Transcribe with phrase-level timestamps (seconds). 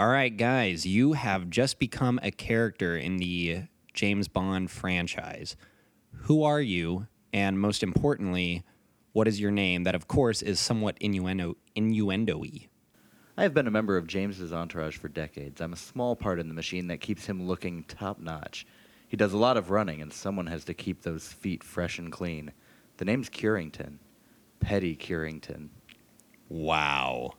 [0.00, 5.56] All right, guys, you have just become a character in the James Bond franchise.
[6.22, 7.06] Who are you?
[7.34, 8.64] And most importantly,
[9.12, 9.84] what is your name?
[9.84, 12.68] That, of course, is somewhat innuendo innuendo-y.
[13.36, 15.60] I have been a member of James's entourage for decades.
[15.60, 18.66] I'm a small part in the machine that keeps him looking top notch.
[19.06, 22.10] He does a lot of running, and someone has to keep those feet fresh and
[22.10, 22.52] clean.
[22.96, 23.98] The name's Curington.
[24.60, 25.68] Petty Curington.
[26.48, 27.34] Wow.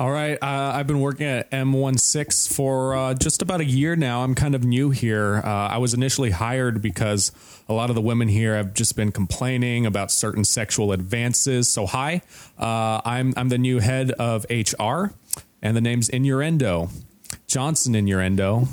[0.00, 4.22] All right, uh, I've been working at M16 for uh, just about a year now.
[4.22, 5.42] I'm kind of new here.
[5.44, 7.32] Uh, I was initially hired because
[7.68, 11.70] a lot of the women here have just been complaining about certain sexual advances.
[11.70, 12.22] So, hi,
[12.58, 15.12] uh, I'm I'm the new head of HR,
[15.60, 16.88] and the name's Innuendo
[17.46, 18.68] Johnson Innuendo,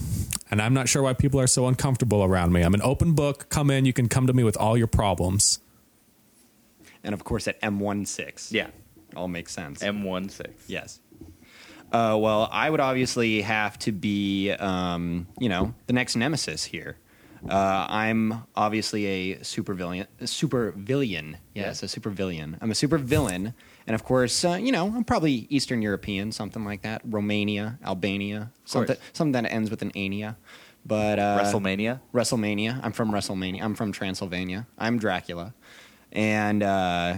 [0.49, 2.61] and I'm not sure why people are so uncomfortable around me.
[2.61, 3.49] I'm an open book.
[3.49, 5.59] Come in, you can come to me with all your problems.
[7.03, 8.53] And of course, at M16.
[8.53, 8.67] Yeah.
[9.15, 9.81] All makes sense.
[9.83, 10.51] M16.
[10.67, 11.01] Yes.
[11.91, 16.97] Uh, well, I would obviously have to be, um, you know, the next nemesis here.
[17.49, 20.07] Uh, I'm obviously a super villain.
[20.25, 21.37] Super villain.
[21.53, 22.57] Yes, a super villain.
[22.61, 23.53] I'm a supervillain,
[23.85, 27.01] and of course, uh, you know, I'm probably Eastern European, something like that.
[27.05, 30.35] Romania, Albania, something, something that ends with an ania.
[30.85, 31.99] But uh, WrestleMania.
[32.13, 32.79] WrestleMania.
[32.83, 33.61] I'm from WrestleMania.
[33.61, 34.67] I'm from Transylvania.
[34.77, 35.53] I'm Dracula,
[36.11, 37.17] and uh,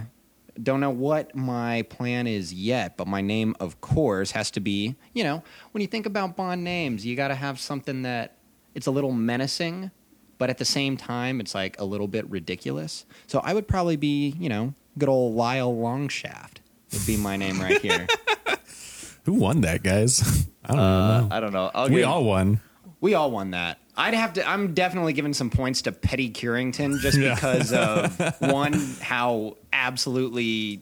[0.61, 2.97] don't know what my plan is yet.
[2.97, 4.95] But my name, of course, has to be.
[5.13, 8.37] You know, when you think about Bond names, you got to have something that
[8.75, 9.91] it's a little menacing,
[10.37, 13.05] but at the same time, it's like a little bit ridiculous.
[13.27, 16.57] So I would probably be, you know, good old Lyle Longshaft
[16.91, 18.07] would be my name right here.
[19.25, 20.47] Who won that, guys?
[20.65, 21.27] I don't Uh, know.
[21.31, 21.71] I don't know.
[21.73, 22.61] I'll We give- all won.
[23.01, 23.77] We all won that.
[23.95, 24.47] I'd have to.
[24.47, 27.35] I'm definitely giving some points to Petty Curington just Yeah.
[27.35, 30.81] because of one how absolutely.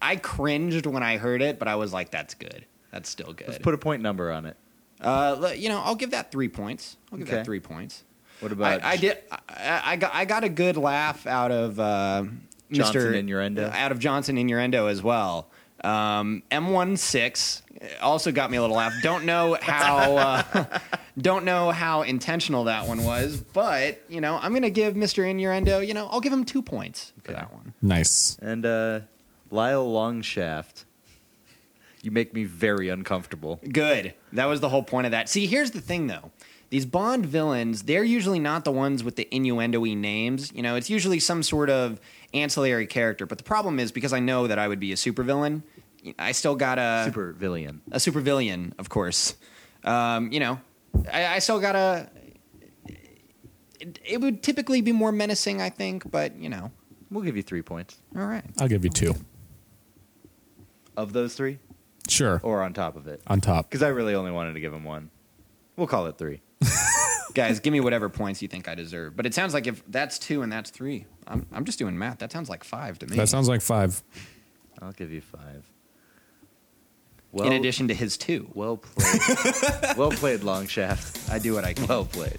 [0.00, 2.64] I cringed when I heard it, but I was like, "That's good.
[2.92, 4.56] That's still good." Let's put a point number on it.
[5.02, 6.96] uh, you know, I'll give that three points.
[7.12, 7.36] I'll give Okay.
[7.36, 8.02] that three points.
[8.40, 9.18] What I, about I did.
[9.30, 10.14] I, I got.
[10.14, 12.24] I got a good laugh out of uh,
[12.72, 13.14] Johnson Mr.
[13.14, 13.70] Innuendo?
[13.72, 15.48] Out of Johnson Innuendo as well.
[15.86, 17.62] Um, M16
[18.00, 18.92] also got me a little laugh.
[19.02, 20.16] Don't know how.
[20.16, 20.78] Uh,
[21.18, 25.28] don't know how intentional that one was, but you know, I'm gonna give Mr.
[25.28, 25.80] Innuendo.
[25.80, 27.72] You know, I'll give him two points for that one.
[27.80, 28.36] Nice.
[28.42, 29.00] And uh,
[29.50, 30.84] Lyle Longshaft.
[32.02, 33.58] You make me very uncomfortable.
[33.72, 34.14] Good.
[34.32, 35.28] That was the whole point of that.
[35.28, 36.30] See, here's the thing though.
[36.70, 40.52] These Bond villains, they're usually not the ones with the innuendo-y names.
[40.52, 42.00] You know, it's usually some sort of
[42.34, 43.24] ancillary character.
[43.24, 45.62] But the problem is because I know that I would be a supervillain,
[46.18, 47.82] I still got a Super villain.
[47.90, 49.34] a supervillain, of course.
[49.84, 50.60] Um, you know,
[51.12, 52.08] I, I still got a.
[53.78, 56.70] It, it would typically be more menacing, I think, but you know,
[57.10, 57.98] We'll give you three points.
[58.16, 58.44] all right.
[58.58, 59.14] I'll give you two.
[60.96, 61.58] Of those three?
[62.08, 62.40] Sure.
[62.42, 63.20] Or on top of it?
[63.26, 63.68] On top.
[63.68, 65.10] Because I really only wanted to give him one.
[65.76, 66.40] We'll call it three.
[67.34, 69.14] Guys, give me whatever points you think I deserve.
[69.14, 72.18] But it sounds like if that's two and that's three, I'm, I'm just doing math.
[72.18, 73.16] That sounds like five to me.
[73.16, 74.02] That sounds like five.
[74.80, 75.64] I'll give you five.
[77.36, 78.50] Well, in addition to his two.
[78.54, 79.20] well played.
[79.98, 81.30] well played, Longshaft.
[81.30, 81.86] I do what I can.
[81.86, 82.38] Well played.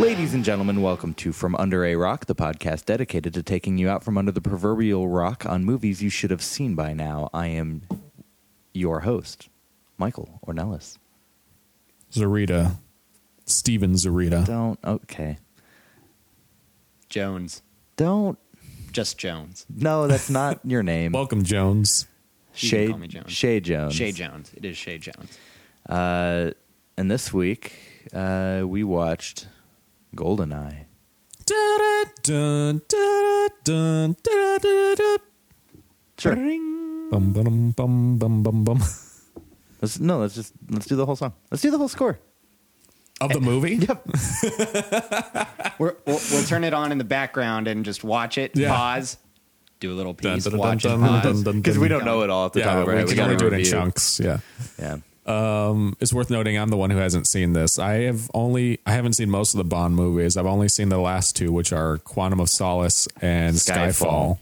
[0.00, 3.90] Ladies and gentlemen, welcome to From Under a Rock, the podcast dedicated to taking you
[3.90, 7.28] out from under the proverbial rock on movies you should have seen by now.
[7.34, 7.82] I am
[8.72, 9.50] your host,
[9.98, 10.96] Michael Ornelas.
[12.10, 12.78] Zarita.
[13.52, 14.44] Steven Zarita.
[14.46, 15.38] Don't, okay.
[17.08, 17.62] Jones.
[17.96, 18.38] Don't,
[18.92, 19.66] Just Jones.
[19.68, 21.12] no, that's not your name.
[21.12, 22.06] Welcome, Jones.
[22.54, 23.32] You Shay, call me Jones.
[23.32, 23.94] Shay Jones.
[23.94, 24.52] Shay Jones.
[24.54, 25.38] It is Shay Jones.
[25.88, 26.50] Uh,
[26.96, 27.72] and this week,
[28.12, 29.46] uh, we watched
[30.16, 30.84] Goldeneye.
[36.18, 36.36] Sure.
[36.36, 38.78] Bum, bum, bum, bum, bum, bum.
[39.80, 40.18] Let's no.
[40.20, 41.32] Let's just let's do the whole song.
[41.50, 42.18] Let's do the whole score.
[43.22, 43.76] Of the movie?
[43.88, 44.06] Yep.
[45.78, 48.52] We're, we'll, we'll turn it on in the background and just watch it.
[48.56, 48.68] Yeah.
[48.74, 49.16] Pause.
[49.80, 50.44] Do a little piece.
[50.44, 51.22] dun, dun, watch dun, it.
[51.22, 51.42] Pause.
[51.44, 53.36] Because we don't know it all at the Yeah, top of our we can only
[53.36, 54.20] do it in chunks.
[54.20, 54.38] Yeah.
[54.78, 54.98] Yeah.
[55.24, 57.78] Um, it's worth noting I'm the one who hasn't seen this.
[57.78, 60.36] I have only I haven't seen most of the Bond movies.
[60.36, 63.92] I've only seen the last two, which are Quantum of Solace and Skyfall.
[63.92, 64.38] Skyfall.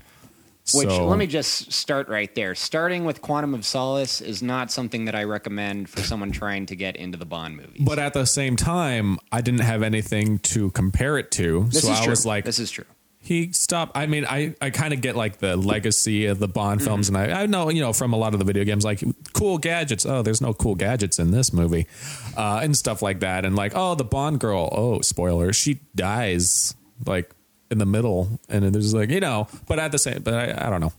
[0.75, 2.55] Which So- let me just start right there.
[2.55, 6.76] Starting with Quantum of Solace is not something that I recommend for someone trying to
[6.76, 7.82] get into the Bond movies.
[7.84, 11.93] But at the same time, I didn't have anything to compare it to, this so
[11.93, 12.11] I true.
[12.11, 12.84] was like, this is true.
[13.22, 13.96] he stopped.
[13.96, 17.16] I mean, I, I kind of get like the legacy of the Bond films, and
[17.19, 19.02] I, I know you know from a lot of the video games, like
[19.34, 20.06] cool gadgets.
[20.06, 21.87] Oh, there's no cool gadgets in this movie,
[22.37, 23.44] uh, and stuff like that.
[23.44, 24.69] And like, oh, the Bond girl.
[24.73, 26.75] Oh, spoiler, she dies
[27.06, 27.31] like
[27.70, 29.49] in the middle, and there's like you know.
[29.67, 30.93] But at the same, but I, I don't know.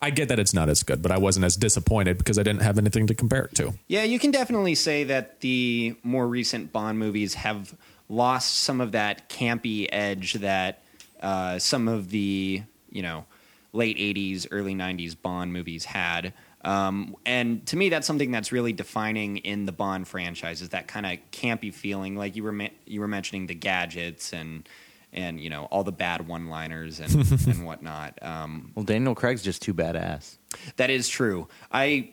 [0.00, 2.62] I get that it's not as good, but I wasn't as disappointed because I didn't
[2.62, 3.74] have anything to compare it to.
[3.88, 7.74] Yeah, you can definitely say that the more recent Bond movies have
[8.08, 10.82] lost some of that campy edge that
[11.20, 13.24] uh, some of the you know
[13.72, 16.32] late '80s, early '90s Bond movies had.
[16.64, 20.88] Um, and to me, that's something that's really defining in the Bond franchise is that
[20.88, 22.16] kind of campy feeling.
[22.16, 24.68] Like you were ma- you were mentioning the gadgets and
[25.12, 27.14] and you know all the bad one-liners and
[27.48, 28.18] and whatnot.
[28.22, 30.38] Um, Well, Daniel Craig's just too badass.
[30.76, 31.48] that is true.
[31.72, 32.10] I,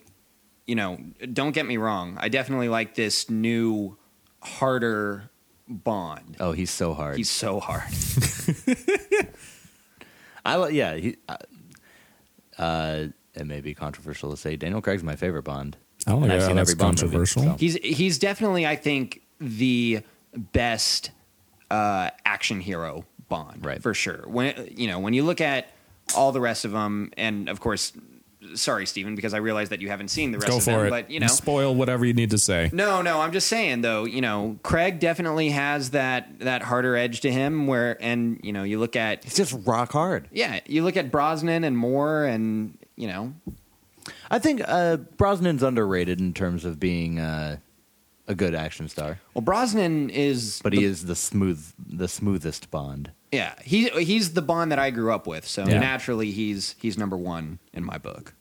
[0.68, 0.97] you know,
[1.33, 2.18] don't get me wrong.
[2.19, 3.97] I definitely like this new,
[4.42, 5.30] harder
[5.68, 6.38] Bond.
[6.39, 7.18] Oh, he's so hard.
[7.18, 7.83] He's so hard.
[10.45, 10.95] I li- yeah.
[10.95, 11.38] He, uh,
[12.57, 15.75] uh, it may be controversial to say Daniel Craig's my favorite Bond.
[16.07, 17.44] I don't And think I've seen that's every Bond movie, controversial.
[17.44, 17.57] so.
[17.57, 20.01] He's he's definitely, I think, the
[20.36, 21.12] best
[21.71, 23.81] uh, action hero Bond, Right.
[23.81, 24.23] For sure.
[24.27, 25.69] When you know when you look at
[26.15, 27.91] all the rest of them, and of course,
[28.53, 30.85] sorry, Stephen, because I realize that you haven't seen the rest Go of for them,
[30.85, 30.89] it.
[30.91, 32.69] but you know, spoil whatever you need to say.
[32.71, 37.21] No, no, I'm just saying though, you know, Craig definitely has that that harder edge
[37.21, 40.27] to him where and you know, you look at He's just rock hard.
[40.31, 43.33] yeah, you look at Brosnan and Moore and you know,
[44.29, 47.57] I think uh, Brosnan's underrated in terms of being uh,
[48.27, 52.72] a good action star, well Brosnan is but the, he is the smooth, the smoothest
[52.72, 53.12] Bond.
[53.31, 55.45] yeah, he he's the Bond that I grew up with.
[55.48, 55.80] So Yeah.
[55.80, 58.33] naturally he's he's number 1 in my book.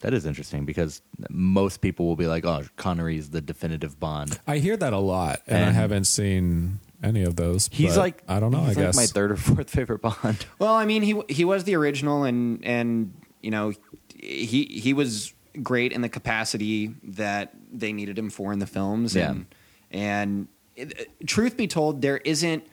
[0.00, 1.00] That is interesting because
[1.30, 5.40] most people will be like, "Oh, Connery's the definitive Bond." I hear that a lot,
[5.46, 7.70] and, I haven't seen any of those.
[7.72, 8.60] He's but like, I don't know.
[8.60, 10.44] I like guess my third or fourth favorite Bond.
[10.58, 13.72] Well, I mean, he he was the original, and and you know,
[14.14, 19.14] he he was great in the capacity that they needed him for in the films.
[19.14, 19.30] Yeah.
[19.30, 19.46] And
[19.90, 22.64] and it, truth be told, there isn't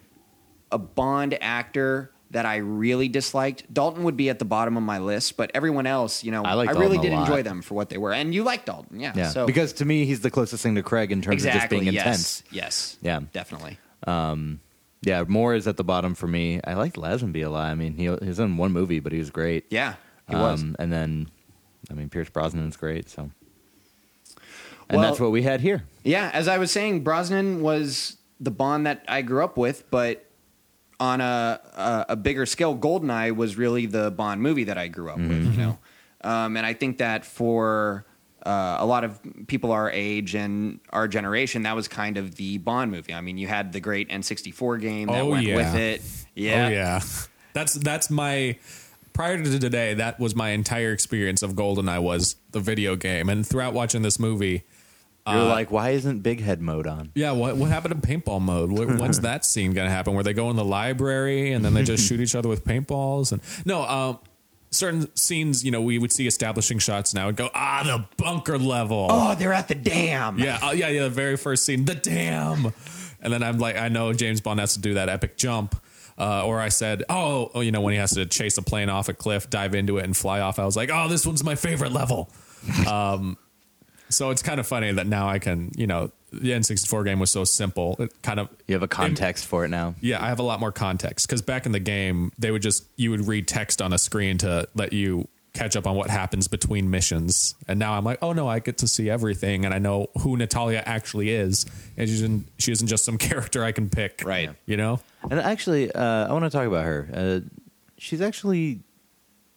[0.71, 3.71] a Bond actor that I really disliked.
[3.71, 6.55] Dalton would be at the bottom of my list, but everyone else, you know, I
[6.55, 7.21] like I really did lot.
[7.21, 8.11] enjoy them for what they were.
[8.11, 9.13] And you like Dalton, yeah.
[9.15, 11.83] Yeah, So because to me, he's the closest thing to Craig in terms exactly, of
[11.83, 12.43] just being yes, intense.
[12.51, 12.97] Yes.
[13.01, 13.19] Yeah.
[13.31, 13.77] Definitely.
[15.05, 16.61] Yeah, Moore is at the bottom for me.
[16.63, 17.69] I liked Lazenby a lot.
[17.69, 19.65] I mean, he, he was in one movie, but he was great.
[19.69, 19.95] Yeah.
[20.29, 20.61] He was.
[20.61, 21.29] Um, and then,
[21.89, 23.09] I mean, Pierce Brosnan's great.
[23.09, 23.23] So,
[24.89, 25.83] and Well- that's what we had here.
[26.03, 30.25] Yeah, as I was saying, Brosnan was the Bond that I grew up with, but
[30.99, 35.09] on a a, a bigger scale, Goldeneye was really the Bond movie that I grew
[35.09, 35.51] up with.
[35.55, 35.79] You know,
[36.21, 38.05] um, and I think that for
[38.45, 42.57] uh, a lot of people our age and our generation, that was kind of the
[42.57, 43.13] Bond movie.
[43.13, 45.55] I mean, you had the great N64 game that Oh, went yeah.
[45.55, 46.01] with it.
[46.35, 46.99] Yeah, Oh yeah,
[47.53, 48.57] that's that's my
[49.13, 49.93] prior to today.
[49.93, 54.19] That was my entire experience of GoldenEye was the video game, and throughout watching this
[54.19, 54.63] movie,
[55.25, 57.11] You're Uh, like, why isn't Big Head mode on?
[57.15, 58.69] yeah, what what happened to paintball mode?
[58.71, 60.13] Wh- When's that scene gonna happen?
[60.15, 63.31] Where they go in the library and then they just shoot each other with paintballs?
[63.31, 64.19] And no, um,
[64.69, 68.57] certain scenes, you know, we would see establishing shots now and go, ah, the bunker
[68.57, 69.07] level.
[69.09, 70.39] Oh, they're at the dam.
[70.39, 71.03] Yeah, uh, yeah, yeah.
[71.03, 72.73] The very first scene, the dam,
[73.21, 75.75] and then I'm like, I know James Bond has to do that epic jump.
[76.17, 78.89] Uh, or I said, oh, oh, you know, when he has to chase a plane
[78.89, 80.59] off a cliff, dive into it, and fly off.
[80.59, 82.29] I was like, oh, this one's my favorite level.
[82.87, 83.37] um,
[84.09, 87.31] so it's kind of funny that now I can, you know, the N64 game was
[87.31, 87.95] so simple.
[87.99, 89.95] It kind of You have a context for it now.
[90.01, 92.85] yeah, I have a lot more context because back in the game, they would just
[92.95, 96.47] you would read text on a screen to let you catch up on what happens
[96.47, 97.55] between missions.
[97.67, 100.35] And now I'm like, oh no, I get to see everything, and I know who
[100.35, 104.49] Natalia actually is, and she isn't she isn't just some character I can pick, Right.
[104.65, 104.99] You know?
[105.29, 107.09] And actually, uh, I want to talk about her.
[107.13, 107.39] Uh,
[107.97, 108.81] she's actually,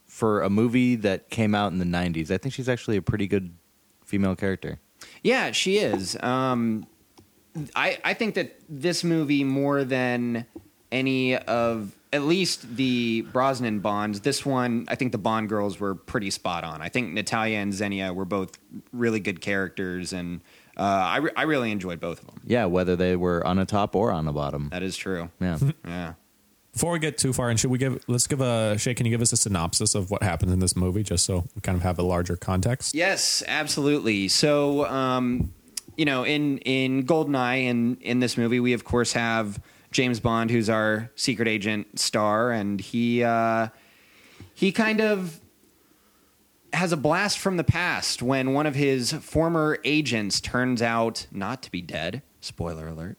[0.06, 3.26] for a movie that came out in the 90s, I think she's actually a pretty
[3.26, 3.52] good
[4.04, 4.78] female character.
[5.22, 6.16] Yeah, she is.
[6.22, 6.86] Um,
[7.74, 10.46] I I think that this movie more than
[10.92, 15.94] any of at least the Brosnan Bonds, this one I think the Bond girls were
[15.94, 16.80] pretty spot on.
[16.80, 18.58] I think Natalia and Xenia were both
[18.92, 20.40] really good characters, and
[20.76, 22.40] uh, I re- I really enjoyed both of them.
[22.44, 24.68] Yeah, whether they were on a top or on the bottom.
[24.70, 25.30] That is true.
[25.40, 25.58] Yeah.
[25.86, 26.14] Yeah.
[26.72, 29.10] Before we get too far, and should we give let's give a Shay, can you
[29.10, 31.82] give us a synopsis of what happens in this movie, just so we kind of
[31.82, 32.94] have a larger context?
[32.94, 34.28] Yes, absolutely.
[34.28, 35.54] So, um,
[35.96, 39.58] you know, in in Goldeneye, in in this movie, we of course have
[39.96, 43.68] James Bond, who's our secret agent star, and he uh,
[44.52, 45.40] he kind of
[46.74, 51.62] has a blast from the past when one of his former agents turns out not
[51.62, 52.20] to be dead.
[52.42, 53.16] Spoiler alert.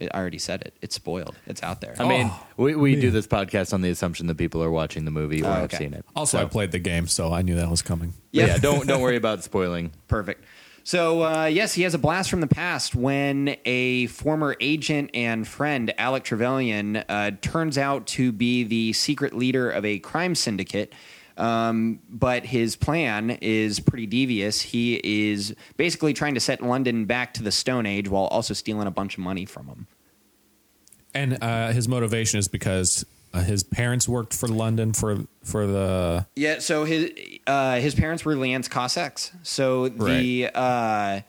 [0.00, 0.74] I already said it.
[0.80, 1.36] It's spoiled.
[1.46, 1.94] It's out there.
[1.98, 5.04] I mean, Oh, we, we do this podcast on the assumption that people are watching
[5.04, 5.76] the movie or Oh, have okay.
[5.76, 6.04] seen it.
[6.16, 8.14] Also, I played the game, so I knew that was coming.
[8.32, 8.46] But Yeah.
[8.46, 9.92] yeah, don't don't worry about spoiling.
[10.08, 10.42] Perfect.
[10.86, 15.48] So, uh, yes, he has a blast from the past when a former agent and
[15.48, 20.92] friend, Alec Trevelyan, uh, turns out to be the secret leader of a crime syndicate.
[21.38, 24.60] Um, but his plan is pretty devious.
[24.60, 28.86] He is basically trying to set London back to the Stone Age while also stealing
[28.86, 29.86] a bunch of money from him.
[31.14, 36.24] And uh, his motivation is because uh, his parents worked for London for for the
[36.36, 37.10] Yeah, so his
[37.46, 39.32] uh, his parents were Lienz Cossacks.
[39.42, 41.20] So the uh,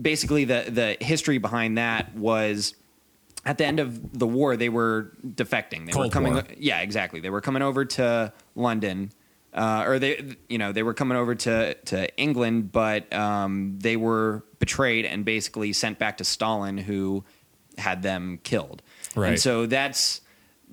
[0.00, 2.74] basically the the history behind that was
[3.46, 5.86] at the end of the war they were defecting.
[5.86, 6.32] They were Cold coming.
[6.34, 6.44] War.
[6.58, 7.20] Yeah, exactly.
[7.20, 9.12] They were coming over to London.
[9.52, 13.96] Uh, or they, you know, they were coming over to, to England, but um, they
[13.96, 17.22] were betrayed and basically sent back to Stalin, who
[17.78, 18.82] had them killed.
[19.14, 19.28] Right.
[19.28, 20.22] And so that's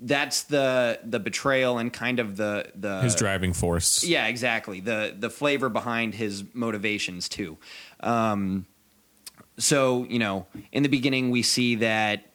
[0.02, 4.04] that's the the betrayal and kind of the the his driving force.
[4.04, 4.80] yeah, exactly.
[4.80, 7.56] The the flavor behind his motivations too.
[8.00, 8.66] Um,
[9.58, 12.26] so you know, in the beginning, we see that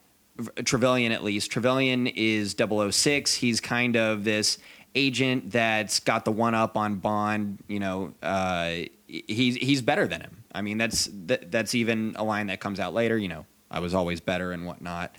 [0.64, 3.34] Trevelyan, at least Trevelyan is 006.
[3.34, 4.58] He's kind of this
[4.96, 7.60] agent that's got the one up on Bond.
[7.68, 8.74] You know, uh,
[9.08, 10.44] he's he's better than him.
[10.54, 13.18] I mean, that's that, that's even a line that comes out later.
[13.18, 15.16] You know, I was always better and whatnot,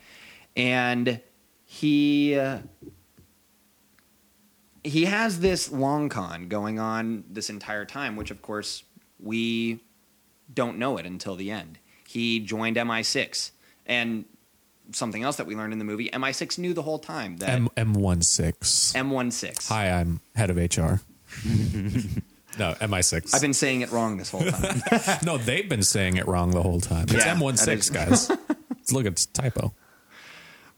[0.57, 1.21] and
[1.79, 2.39] he.
[2.39, 2.59] Uh,
[4.85, 8.85] he has this long con going on this entire time, which of course
[9.21, 9.81] we
[10.53, 11.79] don't know it until the end.
[12.07, 13.51] He joined MI6,
[13.87, 14.25] and
[14.93, 17.69] something else that we learned in the movie: MI6 knew the whole time that M
[17.77, 18.93] M one six.
[18.97, 19.69] M16.
[19.69, 21.03] Hi, I'm head of HR.
[22.59, 23.35] no, MI six.
[23.35, 24.81] I've been saying it wrong this whole time.
[25.25, 27.05] no, they've been saying it wrong the whole time.
[27.11, 28.31] It's Yeah, M one six, guys.
[28.31, 29.75] Let's look at typo.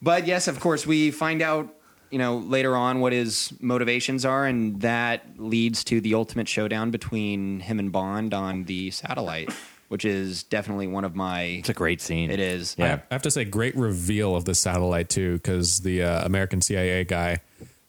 [0.02, 1.68] But yes, of course, we find out,
[2.10, 6.90] you know, later on what his motivations are, and that leads to the ultimate showdown
[6.90, 9.50] between him and Bond on the satellite,
[9.88, 11.42] which is definitely one of my.
[11.42, 12.30] It's a great scene.
[12.30, 12.74] It is.
[12.78, 12.88] I Yeah.
[12.88, 16.60] have- I have to say, great reveal of the satellite too, because the uh, American
[16.62, 17.38] CIA guy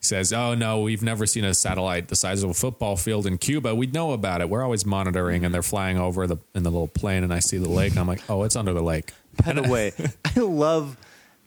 [0.04, 3.38] says, "Oh no, we've never seen a satellite the size of a football field in
[3.38, 3.76] Cuba.
[3.76, 4.50] We'd know about it.
[4.50, 7.58] We're always monitoring." And they're flying over the in the little plane, and I see
[7.60, 9.12] the lake, and I'm like, "Oh, it's under the lake."
[9.46, 9.94] By the way,
[10.36, 10.98] I love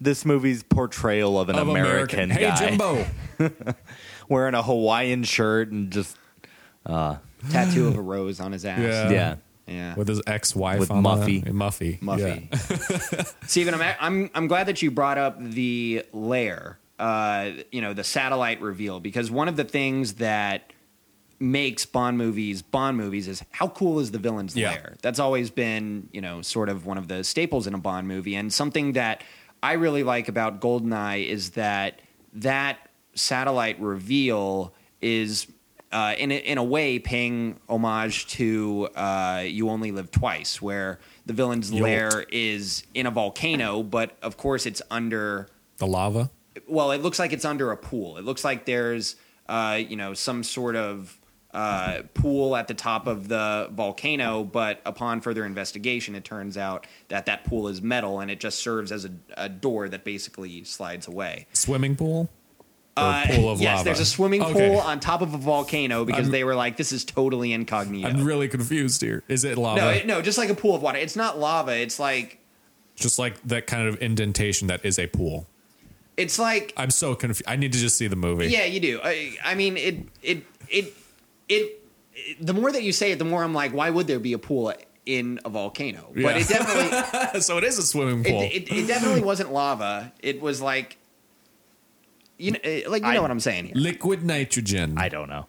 [0.04, 3.06] this movie's portrayal of an Of American, Hey, guy Jimbo.
[4.28, 6.16] wearing a Hawaiian shirt and just
[6.86, 8.78] tattoo of a rose on his ass.
[8.80, 9.10] Yeah.
[9.10, 9.34] yeah.
[9.66, 9.94] Yeah.
[9.94, 11.42] with his ex-wife With on Muffy.
[11.42, 11.98] The, Muffy.
[12.00, 12.50] Muffy.
[13.16, 13.24] Yeah.
[13.46, 18.04] Stephen, I'm, I'm I'm glad that you brought up the lair, uh, you know, the
[18.04, 20.70] satellite reveal, because one of the things that
[21.40, 24.70] makes Bond movies Bond movies is how cool is the villain's Yeah.
[24.72, 24.96] lair.
[25.00, 28.34] That's always been, you know, sort of one of the staples in a Bond movie,
[28.34, 29.22] and something that
[29.64, 32.00] I really like about Goldeneye is that
[32.34, 35.46] that satellite reveal is.
[35.90, 40.98] Uh, in a, in a way, paying homage to uh, "You Only Live Twice," where
[41.24, 41.82] the villain's Yolt.
[41.82, 45.48] lair is in a volcano, but of course it's under.
[45.76, 46.30] The lava.
[46.66, 48.16] Well, it looks like it's under a pool.
[48.16, 49.14] It looks like there's,
[49.48, 51.16] uh, you know, some sort of
[51.54, 54.44] uh, pool at the top of the volcano.
[54.44, 58.58] But upon further investigation, it turns out that that pool is metal, and it just
[58.58, 61.46] serves as a, a door that basically slides away.
[61.52, 62.28] Swimming pool.
[62.96, 63.84] Or Uh, pool of yes, lava.
[63.84, 64.68] there's a swimming Okay.
[64.68, 68.08] pool on top of a volcano because I'm- they were like, "This is totally incognito."
[68.08, 69.24] I'm really confused here.
[69.26, 69.80] Is it lava?
[69.80, 70.98] no, it, no, just like a pool of water.
[70.98, 71.76] It's not lava.
[71.76, 72.38] It's like
[72.94, 75.48] Just like that kind of indentation that is a pool.
[76.16, 77.42] it's like I'm so confused.
[77.48, 78.46] I need to just see the movie.
[78.46, 79.00] Yeah, you do.
[79.02, 80.94] I, I mean, it, it, it,
[81.48, 81.80] it,
[82.40, 84.38] The more that you say it, the more I'm like, why would there be a
[84.38, 84.72] pool
[85.06, 86.10] in a volcano?
[86.14, 88.42] But it definitely, so it is a swimming it, pool.
[88.42, 90.12] it, it definitely wasn't lava.
[90.20, 90.96] It was like,
[92.38, 93.74] you know, eh, like you know I- what I'm saying here.
[93.76, 94.94] Liquid nitrogen.
[94.98, 95.46] I don't know.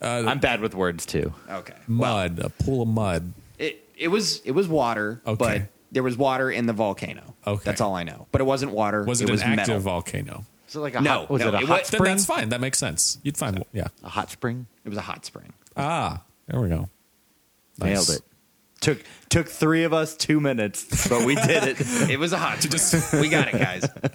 [0.00, 1.32] Uh, I'm bad with words too.
[1.50, 1.72] Okay.
[1.88, 2.38] Well, mud.
[2.38, 3.32] a pool of mud.
[3.58, 5.36] it it was it was water, Okay.
[5.60, 7.34] but there was water in the volcano.
[7.46, 7.62] Okay.
[7.64, 8.26] That's all I know.
[8.30, 9.04] But it wasn't water.
[9.04, 9.80] Was it, was an active metal.
[9.80, 10.44] volcano?
[10.68, 12.04] Is it like a No, hot, was no, it a it hot was- spring?
[12.04, 12.48] that's fine.
[12.50, 13.18] That makes sense.
[13.22, 13.88] You'd find, yeah.
[14.02, 14.66] A hot spring.
[14.84, 15.52] It was a hot spring.
[15.76, 16.88] Ah, there we go.
[17.80, 18.20] Nailed it.
[18.80, 21.80] Took took three of us two minutes, but we did it.
[22.10, 23.02] It was a hot spring.
[23.22, 23.88] we got it, guys.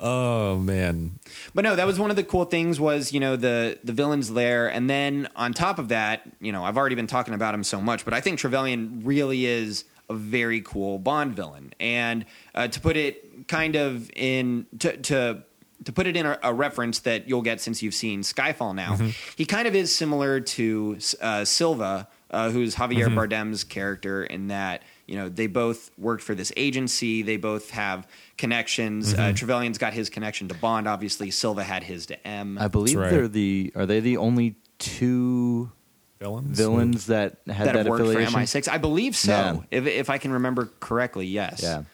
[0.00, 1.18] Oh man,
[1.56, 4.30] But no, that was one of the cool things was, you know, the the villain's
[4.30, 4.68] lair.
[4.70, 7.80] And then on top of that, you know, I've already been talking about him so
[7.80, 11.72] much, but I think Trevelyan really is a very cool Bond villain.
[11.80, 15.42] And uh, to put it kind of in to to
[15.84, 18.98] to put it in a, a reference that you'll get since you've seen Skyfall now,
[19.36, 24.82] he kind of is similar to uh, Silva, uh, who's Javier Bardem's character in that
[25.08, 27.22] you know, they both worked for this agency.
[27.22, 29.14] They both have connections.
[29.14, 30.86] Uh, Trevelyan's got his connection to Bond.
[30.86, 32.58] Obviously, Silva had his to M.
[32.60, 33.10] I believe right.
[33.10, 35.72] they're the are they the only two
[36.20, 36.58] Villains.
[36.58, 38.38] villains that had that that, have worked for affiliation?
[38.38, 38.68] MI6.
[38.68, 39.32] I believe so.
[39.32, 39.78] Yeah.
[39.78, 41.62] If if I can remember correctly, yes.
[41.62, 41.84] Yeah.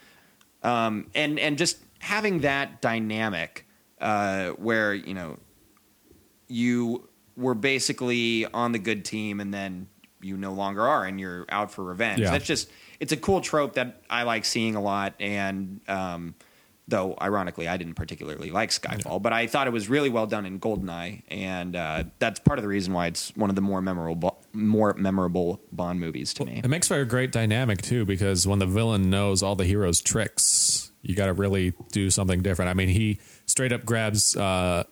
[0.64, 3.66] Um, and and just having that dynamic
[4.00, 5.38] uh, where you know
[6.48, 9.88] you were basically on the good team and then
[10.20, 12.20] you no longer are and you're out for revenge.
[12.20, 12.30] Yeah.
[12.30, 15.14] That's just it's a cool trope that I like seeing a lot.
[15.20, 16.34] And um,
[16.88, 20.46] though ironically, I didn't particularly like Skyfall, but I thought it was really well done
[20.46, 23.82] in Goldeneye, and uh, that's part of the reason why it's one of the more
[23.82, 26.60] memorable more memorable Bond movies to me.
[26.62, 30.00] It makes for a great dynamic too, because when the villain knows all the hero's
[30.00, 32.70] tricks, you got to really do something different.
[32.70, 34.84] I mean, he straight up grabs uh,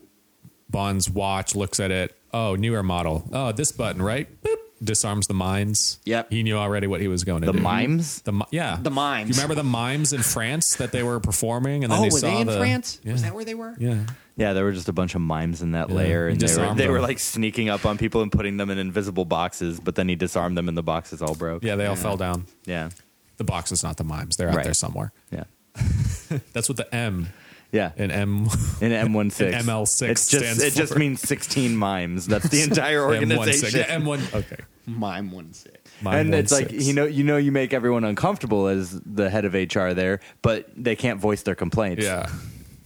[0.69, 2.15] Bond's watch, looks at it.
[2.33, 3.29] Oh, newer model.
[3.33, 4.29] Oh, this button, right?
[4.43, 4.57] Boop.
[4.83, 5.99] Disarms the mines.
[6.05, 6.31] Yep.
[6.31, 7.61] He knew already what he was going to The do.
[7.61, 8.21] mimes?
[8.23, 8.79] The mi- yeah.
[8.83, 9.29] The mimes.
[9.29, 12.19] You remember the mimes in France that they were performing, and then Oh, they were
[12.19, 12.99] saw they in the, France?
[13.05, 13.13] Yeah.
[13.13, 13.77] Was that where they were?
[13.79, 14.07] Yeah.
[14.37, 16.75] Yeah, there were just a bunch of mimes in that Yeah, layer, and they were,
[16.75, 19.79] they were like sneaking up on people and putting them in invisible boxes.
[19.79, 21.63] But then he disarmed them, and the boxes all broke.
[21.63, 22.47] Yeah, they all fell down.
[22.65, 22.91] yeah,
[23.37, 24.65] The box is not the mimes; they're out Right.
[24.65, 25.13] there somewhere.
[25.31, 25.45] yeah,
[26.55, 27.29] That's what the M
[27.73, 27.91] yeah.
[27.97, 28.43] in M.
[28.81, 32.27] In M16, And ML6 It's just stands it just means 16 mimes.
[32.29, 33.05] That's the entire M16.
[33.07, 33.81] organization.
[33.81, 34.35] Yeah, M1.
[34.35, 34.63] Okay.
[34.87, 35.79] Mime one six.
[36.03, 39.45] Mime and it's like you know you know you make everyone uncomfortable as the head
[39.45, 42.05] of HR there, but they can't voice their complaints.
[42.05, 42.29] Yeah.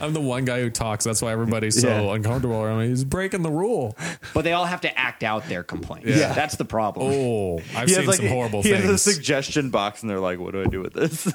[0.00, 1.04] I'm the one guy who talks.
[1.04, 2.14] That's why everybody's so Yeah.
[2.14, 2.62] uncomfortable.
[2.62, 3.96] I mean, he's breaking the rule.
[4.34, 6.08] But they all have to act out their complaints.
[6.08, 6.32] Yeah.
[6.34, 7.10] That's the problem.
[7.12, 8.82] Oh, I've He seen has like some horrible he things.
[8.84, 11.32] has a suggestion box, and they're like, "What do I do with this?"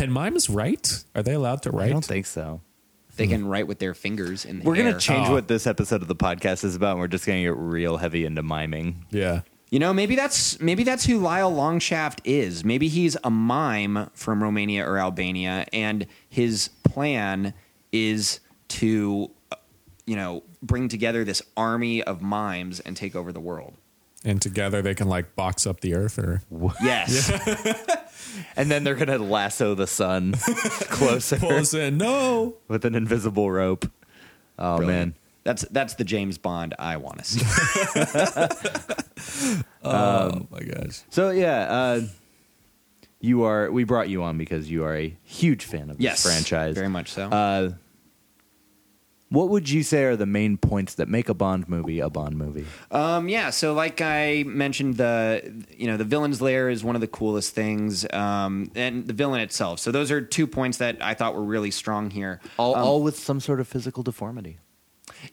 [0.00, 1.04] Can mimes write?
[1.14, 1.90] Are they allowed to write?
[1.90, 2.60] I don't think so.
[3.16, 5.32] They can write with their fingers in the We're gonna change Oh.
[5.32, 6.92] what this episode of the podcast is about.
[6.92, 9.04] and We're just gonna get real heavy into miming.
[9.10, 9.42] Yeah.
[9.70, 12.64] You know, maybe that's maybe that's who Lyle Longshaft is.
[12.64, 17.52] Maybe he's a mime from Romania or Albania, and his plan
[17.92, 19.56] is to, uh,
[20.06, 23.74] you know, bring together this army of mimes and take over the world.
[24.24, 26.42] And together they can like box up the earth or
[26.82, 27.30] Yes,
[28.56, 30.32] And then they're gonna lasso the sun
[30.90, 31.98] closer pull us in.
[31.98, 32.54] No.
[32.68, 33.90] with an invisible rope.
[34.58, 35.14] Oh Brilliant.
[35.14, 35.16] man.
[35.42, 37.40] That's that's the James Bond I want to see.
[39.82, 41.02] Oh my gosh.
[41.10, 42.00] So yeah, uh,
[43.20, 43.70] you are.
[43.70, 46.74] We brought you on because you are a huge fan of yes, this franchise.
[46.74, 47.28] very much so.
[47.28, 47.70] Uh,
[49.30, 52.36] what would you say are the main points that make a Bond movie a Bond
[52.36, 52.66] movie?
[52.90, 57.00] Um, yeah, so like I mentioned, the you know the villain's lair is one of
[57.00, 59.78] the coolest things, um, and the villain itself.
[59.78, 62.40] So those are two points that I thought were really strong here.
[62.58, 64.58] All, Um, all with some sort of physical deformity.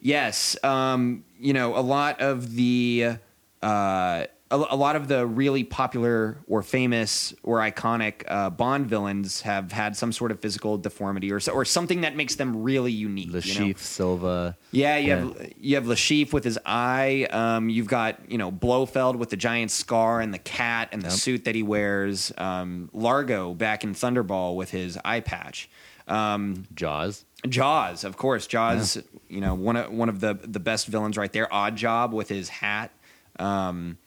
[0.00, 3.16] Yes, um, you know a lot of the
[3.62, 9.42] uh, a, a lot of the really popular or famous or iconic uh, Bond villains
[9.42, 13.30] have had some sort of physical deformity or or something that makes them really unique.
[13.32, 13.72] The you know?
[13.76, 14.56] Silva.
[14.70, 17.26] Yeah, you have you have Le Chiffre with his eye.
[17.30, 21.08] Um, you've got you know Blofeld with the giant scar and the cat and the
[21.08, 21.16] Yep.
[21.18, 22.32] suit that he wears.
[22.38, 25.68] Um, Largo back in Thunderball with his eye patch.
[26.06, 27.24] Um, Jaws.
[27.48, 29.02] Jaws, of course, Jaws.
[29.28, 31.46] You know one of one of the the best villains right there.
[31.46, 32.90] Oddjob with his hat.
[33.38, 33.98] Um,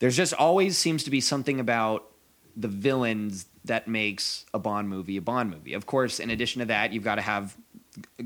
[0.00, 2.06] there's just always seems to be something about
[2.56, 5.74] the villains that makes a Bond movie a Bond movie.
[5.74, 7.56] Of course, in addition to that, you've got to have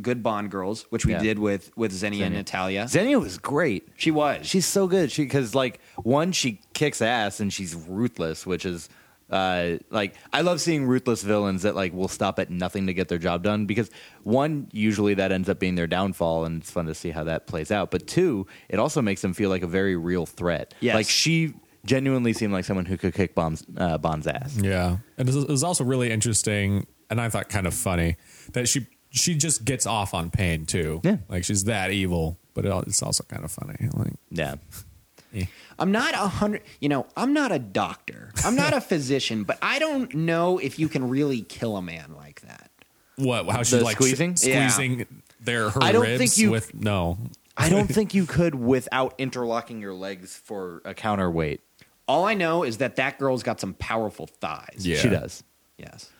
[0.00, 1.18] good Bond girls, which we Yeah.
[1.22, 2.86] did with with Xenia, and Natalia.
[2.88, 3.88] Xenia was great.
[3.96, 4.46] she was.
[4.46, 5.10] She's so good.
[5.12, 8.88] She because like one, she kicks ass and she's ruthless, which is
[9.30, 13.08] uh like I love seeing ruthless villains that like will stop at nothing to get
[13.08, 13.90] their job done because
[14.22, 17.46] one usually that ends up being their downfall and it's fun to see how that
[17.46, 17.90] plays out.
[17.90, 20.74] But two, it also makes them feel like a very real threat.
[20.80, 20.94] Yes.
[20.94, 21.54] Like she
[21.84, 24.56] genuinely seemed like someone who could kick bombs uh, Bond's ass.
[24.60, 28.16] Yeah, and it was, also really interesting, and I thought kind of funny
[28.52, 31.00] that she she just gets off on pain too.
[31.04, 31.18] Yeah.
[31.28, 33.76] like she's that evil, but it's also kind of funny.
[33.92, 34.56] Like, Yeah.
[35.34, 35.44] eh.
[35.78, 36.62] I'm not a hundred.
[36.80, 38.32] You know, I'm not a doctor.
[38.44, 42.14] I'm not a physician, but I don't know if you can really kill a man
[42.16, 42.70] like that.
[43.16, 43.48] what?
[43.48, 44.36] How she The like squeezing?
[44.42, 44.68] Yeah.
[44.68, 45.06] squeezing
[45.40, 47.18] their her I don't ribs think you- with no.
[47.56, 51.60] I don't think you could without interlocking your legs for a counterweight.
[52.06, 54.86] All I know is that that girl's got some powerful thighs.
[54.86, 54.96] Yeah.
[54.98, 55.42] She does.
[55.78, 56.10] Yes.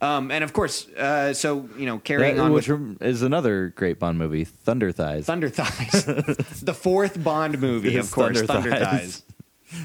[0.00, 3.22] Um, and of course, uh, so you know, carrying That- on which with rem- is
[3.22, 5.24] another great Bond movie, Thunder Thighs.
[5.26, 6.04] Thunder Thighs,
[6.62, 9.22] the fourth Bond movie, It's of course, Thunder Thunder, Thighs.
[9.22, 9.22] Thighs.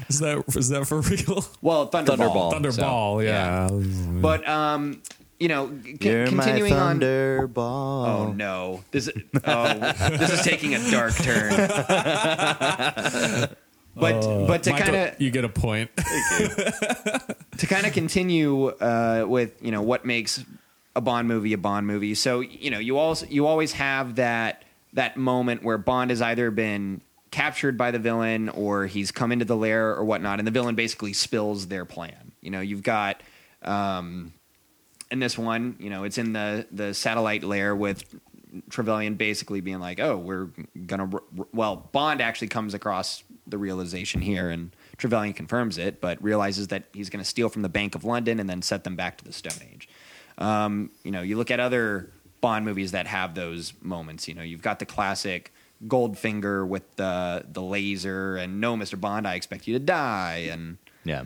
[0.08, 1.44] Is that is that for real?
[1.62, 2.52] Well, Thunderball.
[2.52, 2.72] Thunderball.
[2.72, 3.68] so, Thunderball, yeah.
[4.20, 5.02] But um,
[5.40, 7.00] you know, c- You're continuing my on.
[7.00, 8.06] Thunderball.
[8.06, 8.84] Oh no!
[8.92, 9.10] This
[9.44, 9.74] oh,
[10.18, 11.52] this is taking a dark turn.
[13.94, 15.90] but but to kind of you get a point.
[15.96, 20.44] to kind of continue uh, with you know what makes
[20.96, 22.14] a Bond movie a Bond movie.
[22.14, 26.50] So you know you also you always have that that moment where Bond has either
[26.50, 27.00] been
[27.30, 30.74] captured by the villain or he's come into the lair or whatnot, and the villain
[30.74, 32.32] basically spills their plan.
[32.40, 33.22] You know you've got.
[33.62, 34.32] Um,
[35.10, 38.02] in this one, you know, it's in the the satellite lair with
[38.70, 40.48] Trevelyan basically being like, "Oh, we're
[40.86, 46.00] gonna." r- r- Well, Bond actually comes across the realization here, and Trevelyan confirms it,
[46.00, 48.84] but realizes that he's going to steal from the Bank of London and then set
[48.84, 49.88] them back to the Stone Age.
[50.38, 54.26] Um, you know, you look at other Bond movies that have those moments.
[54.28, 55.52] You know, you've got the classic
[55.86, 60.78] Goldfinger with the the laser, and "No, Mister Bond, I expect you to die," and
[61.04, 61.24] Yeah.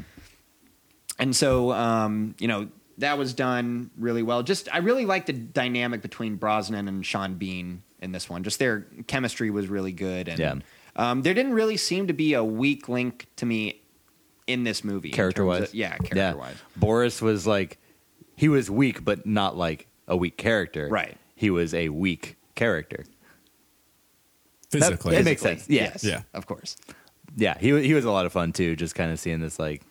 [1.18, 4.42] and so um, you know that was done really well.
[4.42, 8.42] Just I really like the dynamic between Brosnan and Sean Bean in this one.
[8.42, 10.54] Just their chemistry was really good, and Yeah.
[10.96, 13.80] Um, there didn't really seem to be a weak link to me
[14.46, 15.64] in this movie, Character wise.
[15.64, 16.56] of- yeah, character wise.
[16.76, 17.78] Boris was like,
[18.36, 20.88] he was weak, but not like a weak character.
[20.88, 21.16] Right.
[21.34, 23.04] He was a weak character.
[24.70, 25.16] Physically.
[25.16, 25.68] It makes sense.
[25.68, 25.82] Yeah.
[25.84, 26.22] Yes, Yeah.
[26.34, 26.76] of course.
[27.36, 27.56] Yeah.
[27.58, 29.82] He, he was a lot of fun too, just kind of seeing this like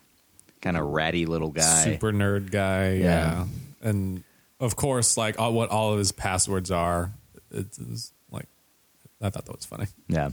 [0.62, 1.84] kind of ratty little guy.
[1.84, 2.94] super nerd guy.
[2.94, 3.00] Yeah.
[3.02, 3.46] Yeah.
[3.90, 4.24] and
[4.60, 7.12] of course, like all, what all of his passwords are.
[7.52, 8.48] It's, it's like
[9.22, 9.88] I thought that was funny.
[10.08, 10.32] Yeah.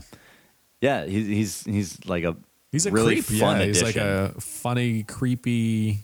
[0.83, 1.05] Yeah.
[1.05, 2.35] He's, he's, he's like a,
[2.71, 3.39] He's a really creep.
[3.39, 5.99] fun yeah, he's like a funny, creepy,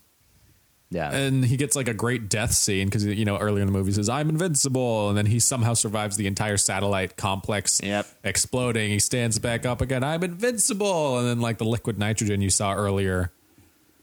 [0.92, 1.12] yeah.
[1.12, 3.90] and he gets like a great death scene because you know earlier in the movie
[3.90, 8.06] he says I'm invincible, and then he somehow survives the entire satellite complex Yep.
[8.24, 8.92] exploding.
[8.92, 10.04] He stands back up again.
[10.04, 13.32] I'm invincible, and then like the liquid nitrogen you saw earlier,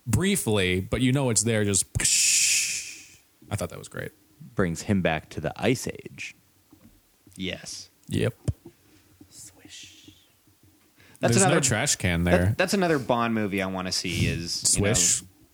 [0.05, 1.63] briefly, but you know it's there.
[1.65, 1.87] Just
[3.49, 4.11] I thought that was great.
[4.57, 6.35] brings him back to the ice age.
[7.37, 8.35] Yes, Yep.
[11.21, 12.55] That's There's another no trash can that- there.
[12.59, 14.27] that's another Bond movie I want to see.
[14.27, 14.95] Is you know,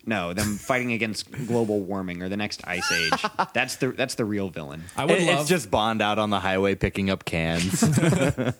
[0.04, 3.12] no, them fighting against global warming or the next ice age.
[3.54, 4.82] that's the that's the real villain.
[4.96, 5.40] I would It- love.
[5.40, 7.82] it's just Bond out on the highway picking up cans.
[8.22, 8.52] I,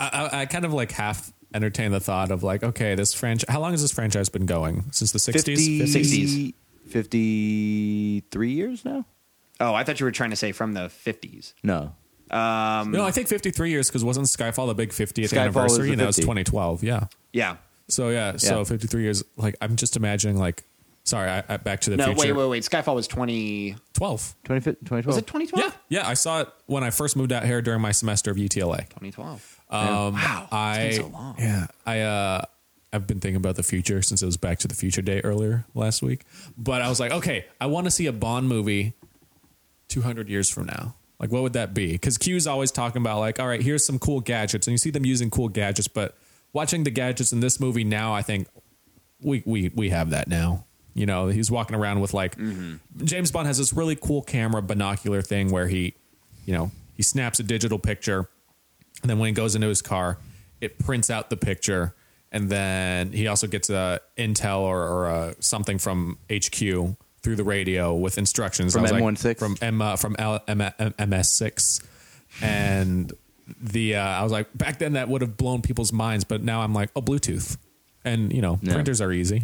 [0.00, 3.48] I, I kind of like half entertain the thought of like, okay, this franchise.
[3.52, 4.84] How long has this franchise been going?
[4.90, 5.58] Since the sixties.
[5.94, 6.54] 60s.
[6.88, 9.06] 53 years now?
[9.60, 11.54] Oh, I thought you were trying to say from the fifties.
[11.62, 11.94] No.
[12.32, 15.86] No, I think fifty-three years because wasn't Skyfall the big fiftieth Skyfall anniversary?
[15.86, 16.26] the and that was 50.
[16.26, 16.82] twenty twelve.
[16.82, 17.06] Yeah.
[17.32, 17.56] Yeah.
[17.88, 18.64] So yeah, so Yeah.
[18.64, 19.22] fifty-three years.
[19.36, 20.64] Like I'm just imagining like,
[21.04, 22.10] sorry, I, I, Back to the future.
[22.10, 22.34] No, Future.
[22.34, 22.62] wait, wait, wait.
[22.62, 23.76] Skyfall was twenty.
[23.92, 24.34] Twelve.
[24.44, 25.06] 2012.
[25.06, 25.76] Was it twenty twelve?
[25.88, 26.08] Yeah, yeah.
[26.08, 28.88] I saw it when I first moved out here during my semester of UTLA.
[28.88, 29.60] Twenty twelve.
[29.68, 31.34] Um, Wow, it's I been so long.
[31.38, 32.42] yeah, I uh,
[32.92, 35.64] I've been thinking about the future since it was Back to the Future Day earlier
[35.74, 36.24] last week.
[36.58, 38.92] But I was like, okay, I want to see a Bond movie
[39.88, 40.94] two hundred years from now.
[41.22, 41.92] Like, what would that be?
[41.92, 44.90] Because Q's always talking about like, all right, here's some cool gadgets, and you see
[44.90, 45.86] them using cool gadgets.
[45.86, 46.16] But
[46.52, 48.48] watching the gadgets in this movie now, I think
[49.20, 50.64] we we we have that now.
[50.94, 53.04] You know, he's walking around with like mm-hmm.
[53.04, 55.94] James Bond has this really cool camera binocular thing where he,
[56.44, 58.28] you know, he snaps a digital picture,
[59.02, 60.18] and then when he goes into his car,
[60.60, 61.94] it prints out the picture,
[62.32, 67.44] and then he also gets a intel or, or a, something from HQ through the
[67.44, 71.82] radio with instructions From I was like- from M uh, from L, M, M, MS6,
[72.40, 73.12] and
[73.60, 76.62] the uh, I was like back then that would have blown people's minds, but now
[76.62, 77.56] I'm like oh Bluetooth,
[78.04, 78.74] and you know Yeah.
[78.74, 79.42] printers are easy.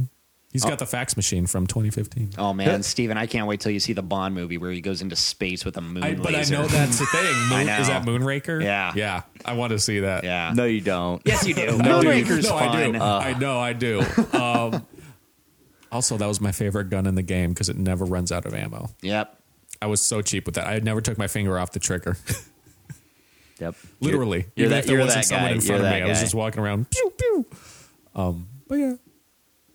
[0.51, 2.31] He's got the fax machine from 2015.
[2.39, 5.03] Oh man, Steven, I can't wait till you see the Bond movie where he goes
[5.03, 6.57] into space with a moon I, but laser.
[6.57, 7.21] I know that's the thing.
[7.23, 7.79] I Moon, know.
[7.81, 8.63] is that Moonraker?
[8.65, 8.93] Yeah.
[8.97, 9.23] yeah.
[9.45, 10.25] I want to see that.
[10.25, 10.53] Yeah.
[10.57, 11.21] No, you don't.
[11.27, 11.67] Yes, you do.
[11.77, 12.93] No, Moonraker's no, I fun.
[12.95, 12.99] do.
[12.99, 14.03] I know, I do.
[14.33, 14.87] Um,
[15.93, 18.55] also, that was my favorite gun in the game because it never runs out of
[18.55, 18.91] ammo.
[19.03, 19.35] Yep.
[19.81, 20.67] I was so cheap with that.
[20.67, 22.17] I never took my finger off the trigger.
[23.61, 23.75] Yep.
[24.01, 25.55] Literally, You're even that- if there you're wasn't that someone guy.
[25.57, 26.89] in front You're of me, that I was just walking around.
[26.91, 27.47] Pew pew.
[28.15, 28.95] Um, but yeah,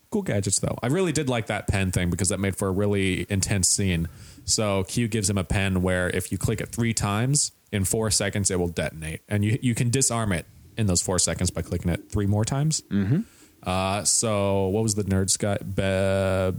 [0.10, 0.78] cool gadgets though.
[0.82, 4.08] I really did like that pen thing because that made for a really intense scene.
[4.46, 8.10] So Q gives him a pen where if you click it three times in four
[8.10, 10.46] seconds, it will detonate, and you you can disarm it
[10.78, 12.82] in those four seconds by clicking it three more times.
[12.90, 13.22] Mm-hmm.
[13.66, 15.58] Uh, so what was the nerd's guy?
[15.58, 16.58] Be-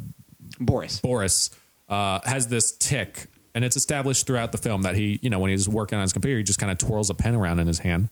[0.59, 1.01] Boris.
[1.01, 1.51] Boris
[1.89, 5.51] uh, has this tick, and it's established throughout the film that he, you know, when
[5.51, 7.81] he's working on his computer, he just kind of twirls a pen around in his
[7.81, 8.09] hand,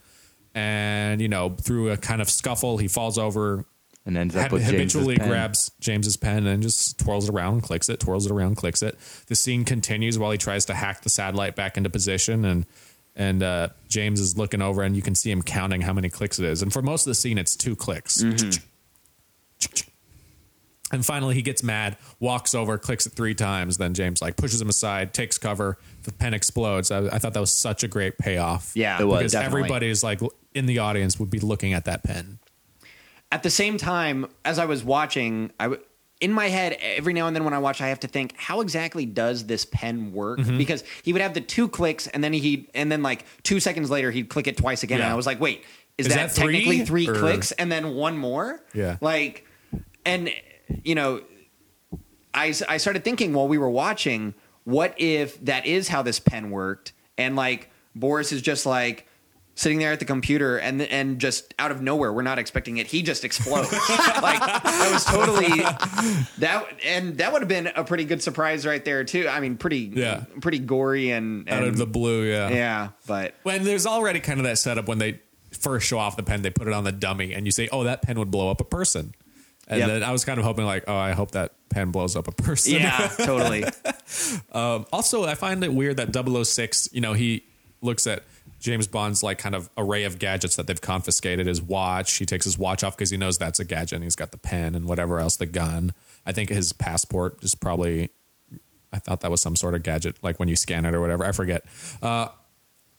[0.55, 3.65] and you know, through a kind of scuffle, he falls over,
[4.05, 5.29] And ends up with James's habitually pen.
[5.29, 8.99] grabs James's pen and just twirls it around, clicks it, twirls it around, clicks it.
[9.29, 12.67] The scene continues while he tries to hack the satellite back into position, and
[13.15, 16.39] and uh, James is looking over, and you can see him counting how many clicks
[16.39, 16.61] it is.
[16.63, 18.23] And for most of the scene, it's two clicks.
[20.93, 23.79] And finally, he gets mad, walks over, clicks it three times.
[23.79, 25.79] Then James like pushes him aside, takes cover.
[26.03, 26.91] The pen explodes.
[26.91, 28.73] I, I thought that was such a great payoff.
[28.75, 29.19] Yeah, It was.
[29.19, 29.61] because definitely.
[29.61, 30.21] everybody is like
[30.55, 32.41] in the audience would be looking at that pen.
[33.31, 35.83] at the same time, as I was watching, I w-
[36.21, 38.61] in my head every now and then when I watch, I have to think, how
[38.61, 40.41] exactly does this pen work?
[40.41, 40.59] Mm-hmm.
[40.59, 43.89] Because he would have the two clicks, and then he and then like two seconds
[43.91, 45.65] later he'd click it twice again, and I was like, wait,
[45.97, 48.63] is, Is that, that three, technically three or- clicks and then one more?
[48.75, 48.99] Yeah.
[49.01, 49.47] like,
[50.05, 50.31] and
[50.85, 51.23] you know,
[52.35, 54.35] I I started thinking while we were watching,
[54.65, 56.93] what if that is how this pen worked?
[57.19, 59.07] And like Boris is just like
[59.55, 62.87] sitting there at the computer and and just out of nowhere, we're not expecting it.
[62.87, 63.71] He just explodes.
[64.23, 65.61] like I was totally
[66.39, 69.29] that, and that would have been a pretty good surprise right there too.
[69.29, 70.25] I mean, pretty Yeah.
[70.41, 72.49] pretty gory and, and Out of the blue, yeah.
[72.49, 76.23] yeah, but When there's already kind of that setup when they first show off the
[76.23, 78.51] pen, they put it on the dummy, and you say, "Oh, that pen would blow
[78.51, 79.15] up a person."
[79.73, 79.89] And Yep.
[79.89, 82.33] then I was kind of hoping, like, "Oh, I hope that pen blows up a
[82.33, 83.65] person." yeah, totally.
[84.53, 87.45] also, I find it weird that 006, you know, he
[87.81, 88.23] looks at
[88.61, 92.15] James Bond's like kind of array of gadgets that they've confiscated his watch.
[92.15, 94.39] He takes his watch off because he knows that's a gadget and he's got the
[94.39, 95.93] pen and whatever else, the gun.
[96.25, 98.11] I think his passport is probably,
[98.93, 101.25] I thought that was some sort of gadget, like when you scan it or whatever.
[101.25, 101.65] I forget.
[102.01, 102.29] Uh,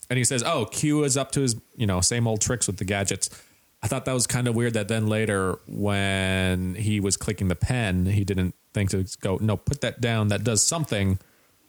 [0.09, 2.77] and he says, "Oh, Q is up to his, you know, same old tricks with
[2.77, 3.29] the gadgets."
[3.84, 7.56] I thought that was kind of weird that then later when he was clicking the
[7.56, 10.30] pen, he didn't think to go, "No, put that down.
[10.30, 11.19] That does something."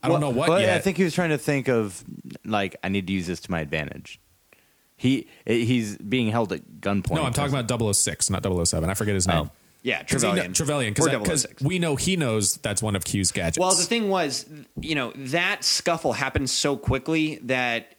[0.03, 0.77] I don't know what Well, yet.
[0.77, 2.05] I think he was trying to think of
[2.45, 4.21] like I need to use this to my advantage.
[4.97, 7.17] He eh, he's being held at gunpoint.
[7.17, 8.89] no, I'm talking about 006, not 007.
[8.89, 9.47] I forget his name.
[9.47, 9.51] Oh.
[9.83, 10.55] Yeah, Because Trevelyan.
[10.55, 13.59] Trevelyan, because oh we know he knows that's one of Q's gadgets.
[13.59, 14.47] Well, the thing was,
[14.81, 17.94] you know, that scuffle happened so quickly that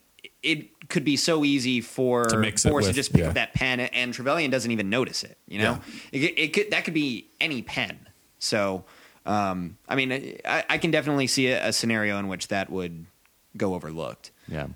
[0.46, 3.30] it could be so easy for To mix Boris to just pick yeah.
[3.30, 5.38] up that pen, and Trevelyan doesn't even notice it.
[5.48, 5.80] You know,
[6.12, 8.08] it, it could that could be any pen.
[8.40, 8.86] So,
[9.26, 13.06] um, I mean, I, I can definitely see a, a scenario in which that would
[13.58, 14.32] go overlooked.
[14.48, 14.68] yeah.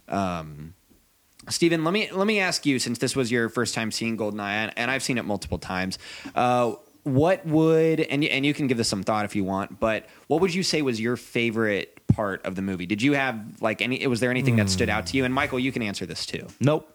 [1.50, 4.40] Stephen, let me let me ask you, since this was your first time seeing Goldeneye,
[4.40, 5.98] and, and I've seen it multiple times.
[6.36, 10.08] Uh, what would and and you can give this some thought if you want, but
[10.28, 12.86] what would you say was your favorite part of the movie?
[12.86, 14.06] Did you have like any?
[14.08, 15.26] Was there anything that stood out to you?
[15.26, 16.48] And Michael, you can answer this too.
[16.60, 16.94] nope.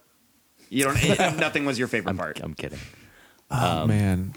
[0.71, 0.97] You don't.
[1.39, 2.41] nothing was your favorite I'm, part.
[2.43, 2.79] I'm kidding.
[3.51, 4.35] oh, man.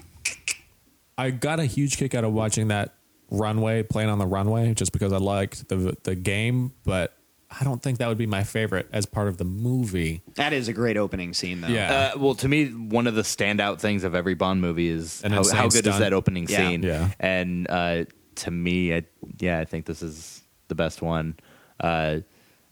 [1.17, 2.93] I got a huge kick out of watching that
[3.31, 7.13] runway, playing on the runway, just because I liked the the game, but
[7.49, 10.21] I don't think that would be my favorite as part of the movie.
[10.35, 11.69] That is a great opening scene, though.
[11.69, 12.11] Yeah.
[12.15, 15.31] Uh, well, to me, one of the standout things of every Bond movie is An
[15.31, 15.99] how, insane how good is stunt.
[15.99, 16.57] that opening Yeah.
[16.57, 16.83] scene.
[16.83, 17.09] Yeah.
[17.19, 18.03] And uh,
[18.35, 19.03] to me, I,
[19.39, 21.35] yeah, I think this is the best one.
[21.79, 22.19] Uh,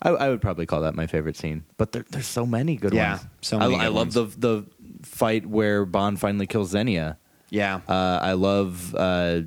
[0.01, 2.93] I, I would probably call that my favorite scene, but there, there's so many good
[2.93, 3.27] Yeah, ones.
[3.41, 4.65] so I, many I good love the the
[5.03, 7.17] fight where Bond finally kills Xenia.
[7.49, 7.79] yeah.
[7.88, 9.41] Uh, I love uh,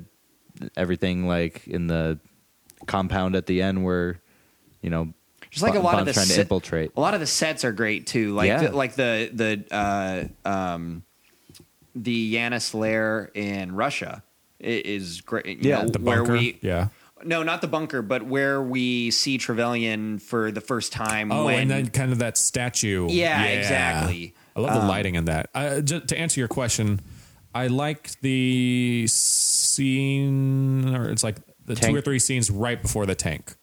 [0.75, 2.19] everything like in the
[2.87, 4.19] compound at the end where
[4.81, 5.13] you know
[5.51, 6.91] Just like a lot Bond's of the trying to set- infiltrate.
[6.97, 8.33] A lot of the sets are great too.
[8.33, 8.63] Like Yeah.
[8.67, 9.75] the, like the the
[10.45, 11.03] uh, um,
[11.95, 14.23] the Janus lair in Russia
[14.59, 15.45] is great.
[15.45, 16.33] you Yeah, know, The where bunker.
[16.33, 16.87] we yeah.
[17.23, 21.31] No, not the bunker, but where we see Trevelyan for the first time.
[21.31, 23.07] Oh, when, and then kind of that statue.
[23.09, 24.33] Yeah, exactly.
[24.55, 25.49] I love the Um, lighting in that.
[25.53, 26.99] Uh, ju- to answer your question,
[27.53, 33.15] I like the scene, or it's like the two or three scenes right before the
[33.15, 33.55] tank.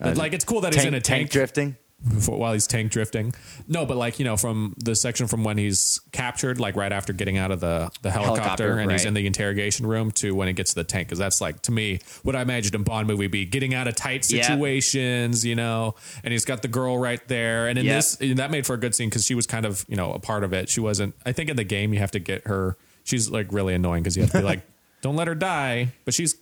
[0.00, 1.76] Uh, like it's cool that he's in a tank, drifting.
[2.06, 3.34] Before, while he's tank drifting.
[3.66, 7.12] No, but like you know, from the section from when he's captured, like right after
[7.12, 9.08] getting out of the the helicopter, Helicopter, and he's right.
[9.08, 11.72] in the interrogation room, to when he gets to the tank, because that's like to
[11.72, 14.42] me what I imagined a Bond movie be getting out of tight Yeah.
[14.42, 15.94] situations, you know.
[16.22, 17.96] And he's got the girl right there, and in Yep.
[17.96, 20.18] this that made for a good scene because she was kind of you know a
[20.20, 20.68] part of it.
[20.68, 21.14] She wasn't.
[21.26, 22.76] I think in the game you have to get her.
[23.04, 24.62] She's like really annoying because you have to be like,
[25.02, 26.36] don't let her die, but she's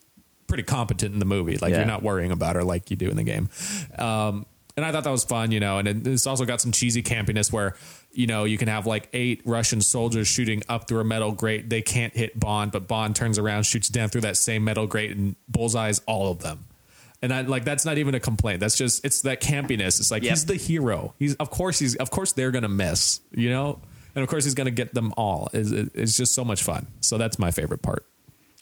[0.49, 1.57] pretty competent in the movie.
[1.57, 1.79] Like Yeah.
[1.79, 3.49] you're not worrying about her like you do in the game.
[3.99, 5.79] Um, and I thought that was fun, you know.
[5.79, 7.75] And it's also got some cheesy campiness where,
[8.13, 11.69] you know, you can have like eight Russian soldiers shooting up through a metal grate.
[11.71, 15.17] They can't hit Bond, but Bond turns around, shoots down through that same metal grate,
[15.17, 16.67] and bullseyes all of them.
[17.23, 18.61] And I like that's not even a complaint.
[18.61, 19.99] That's just it's that campiness.
[20.01, 20.31] It's like Yep.
[20.31, 21.15] he's the hero.
[21.19, 23.81] He's of course he's of course they're gonna miss, you know,
[24.15, 25.49] and of course he's gonna get them all.
[25.55, 26.87] It's, it's just so much fun.
[27.01, 28.05] So that's my favorite part.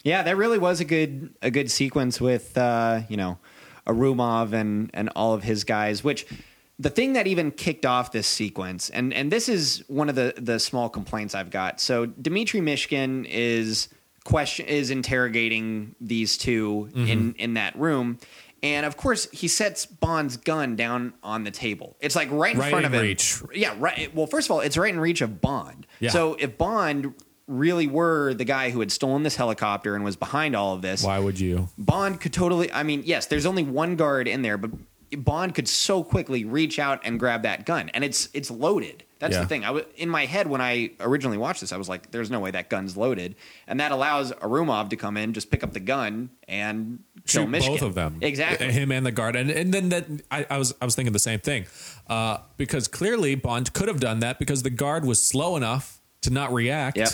[0.03, 3.37] Yeah, that really was a good a good sequence with uh, you know
[3.87, 6.03] Ourumov and and all of his guys.
[6.03, 6.25] Which
[6.77, 10.33] the thing that even kicked off this sequence, and and this is one of the
[10.37, 11.79] the small complaints I've got.
[11.79, 13.89] So Dmitry Mishkin is
[14.23, 17.07] question is interrogating these 2 mm-hmm.
[17.07, 18.19] in in that room.
[18.63, 21.95] And of course, he sets Bond's gun down on the table.
[21.99, 23.01] It's like right in Right front in of him.
[23.03, 23.39] reach.
[23.53, 24.13] Yeah, right.
[24.15, 25.85] Well, first of all, it's right in reach of Bond.
[25.99, 26.09] Yeah.
[26.09, 27.13] So if Bond
[27.47, 31.03] really were the guy who had stolen this helicopter and was behind all of this,
[31.03, 31.69] Why would you?
[31.77, 32.71] Bond could totally.
[32.71, 34.71] I mean, yes, there's only one guard in there, but
[35.17, 39.03] Bond could so quickly reach out and grab that gun, and it's it's loaded.
[39.19, 39.41] That's Yeah.
[39.43, 39.63] the thing.
[39.63, 41.71] I was in my head when I originally watched this.
[41.71, 43.35] I was like, "There's no way that gun's loaded,"
[43.67, 47.65] and that allows Ourumov to come in, just pick up the gun and kill shoot
[47.67, 48.71] both of them exactly.
[48.71, 51.17] him and the guard and, and then that I, I was i was thinking the
[51.17, 51.65] same thing
[52.07, 56.29] uh, because clearly bond could have done that because the guard was slow enough to
[56.29, 57.09] not react Yep.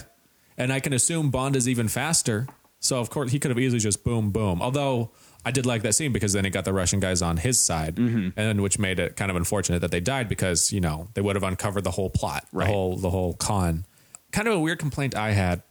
[0.58, 2.48] And i can assume bond is even faster
[2.80, 5.12] so of course he could have easily just boom boom although
[5.46, 7.96] i did like that scene because then it got the russian guys on his side
[7.96, 8.40] Mm-hmm.
[8.40, 11.36] and which made it kind of unfortunate that they died because you know they would
[11.36, 12.66] have uncovered the whole plot Right.
[12.68, 13.86] the whole the whole con
[14.32, 15.62] kind of a weird complaint i had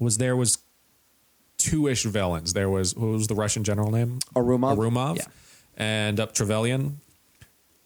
[0.00, 0.58] was there was
[1.58, 2.52] two-ish villains.
[2.52, 4.18] There was what was the Russian general name?
[4.34, 4.76] Ourumov?
[4.76, 5.24] Ourumov, Yeah.
[5.76, 7.00] and up Trevelyan,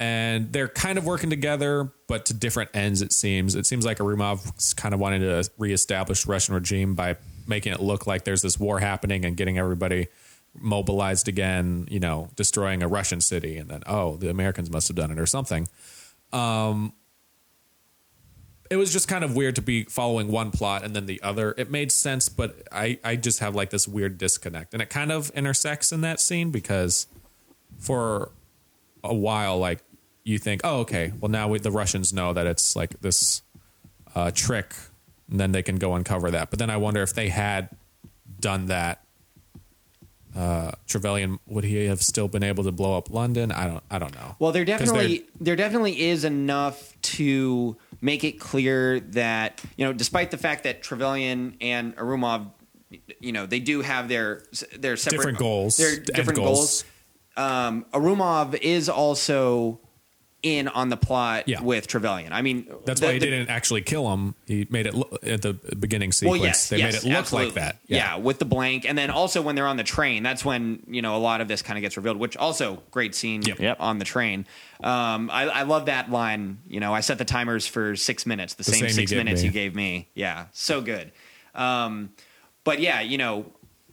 [0.01, 3.03] and they're kind of working together, but to different ends.
[3.03, 3.55] It seems.
[3.55, 8.07] It seems like Ourumov kind of wanted to reestablish Russian regime by making it look
[8.07, 10.09] like there's this war happening and getting everybody
[10.55, 11.87] mobilized again.
[11.91, 15.19] You know, destroying a Russian city, and then oh, the Americans must have done it
[15.19, 15.69] or something
[16.33, 16.93] Um,
[18.71, 21.55] it was just kind of weird to be following one plot and then the other.
[21.57, 24.75] It made sense, but I, I just have like this weird disconnect.
[24.75, 27.07] And it kind of intersects in that scene because
[27.79, 28.31] for
[29.03, 29.81] a while, like
[30.29, 33.41] you think, oh, okay, well, now we, the Russians know that it's like this
[34.15, 34.75] uh, trick,
[35.31, 36.51] and then they can go uncover that.
[36.51, 37.71] But then I wonder if they had
[38.39, 39.03] done that.
[40.37, 43.51] Uh, Trevelyan would he have still been able to blow up London?
[43.51, 43.83] I don't.
[43.91, 44.37] I don't know.
[44.39, 50.31] Well, there definitely there definitely is enough to make it clear that you know, despite
[50.31, 52.51] the fact that Trevelyan and Ourumov,
[53.19, 54.43] you know, they do have their
[54.79, 56.85] their separate Different goals, Their different goals.
[56.85, 56.85] goals.
[57.39, 59.81] Um, Ourumov is also
[60.43, 61.61] in on the plot Yeah.
[61.61, 62.33] with Trevelyan.
[62.33, 64.37] I mean, That's the- why he the- didn't actually kill him.
[64.47, 66.39] He made it look, at the beginning sequence.
[66.39, 67.47] Well, yes, they yes, made it look absolutely.
[67.47, 67.77] like that.
[67.89, 68.17] Yeah.
[68.17, 71.17] with the blank, and then also when they're on the train, that's when you know
[71.17, 72.19] a lot of this kind of gets revealed.
[72.19, 73.59] Which also great scene Yep.
[73.59, 73.77] Yep.
[73.81, 74.47] on the train.
[74.83, 76.59] Um, I, I love that line.
[76.69, 79.41] You know, I set the timers for six minutes, the, same, same six gave minutes
[79.43, 79.47] me.
[79.49, 80.09] you gave me.
[80.15, 81.11] Yeah, so good.
[81.55, 82.11] Um,
[82.63, 83.47] but yeah, you know,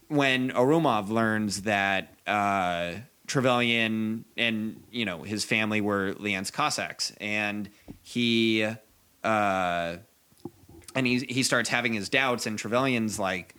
[0.09, 2.93] when Ourumov learns that uh,
[3.27, 7.69] Trevelyan and you know his family were Lienz Cossacks, and
[8.01, 8.63] he
[9.23, 9.95] uh,
[10.95, 13.55] and he he starts having his doubts, and Trevelyan's like,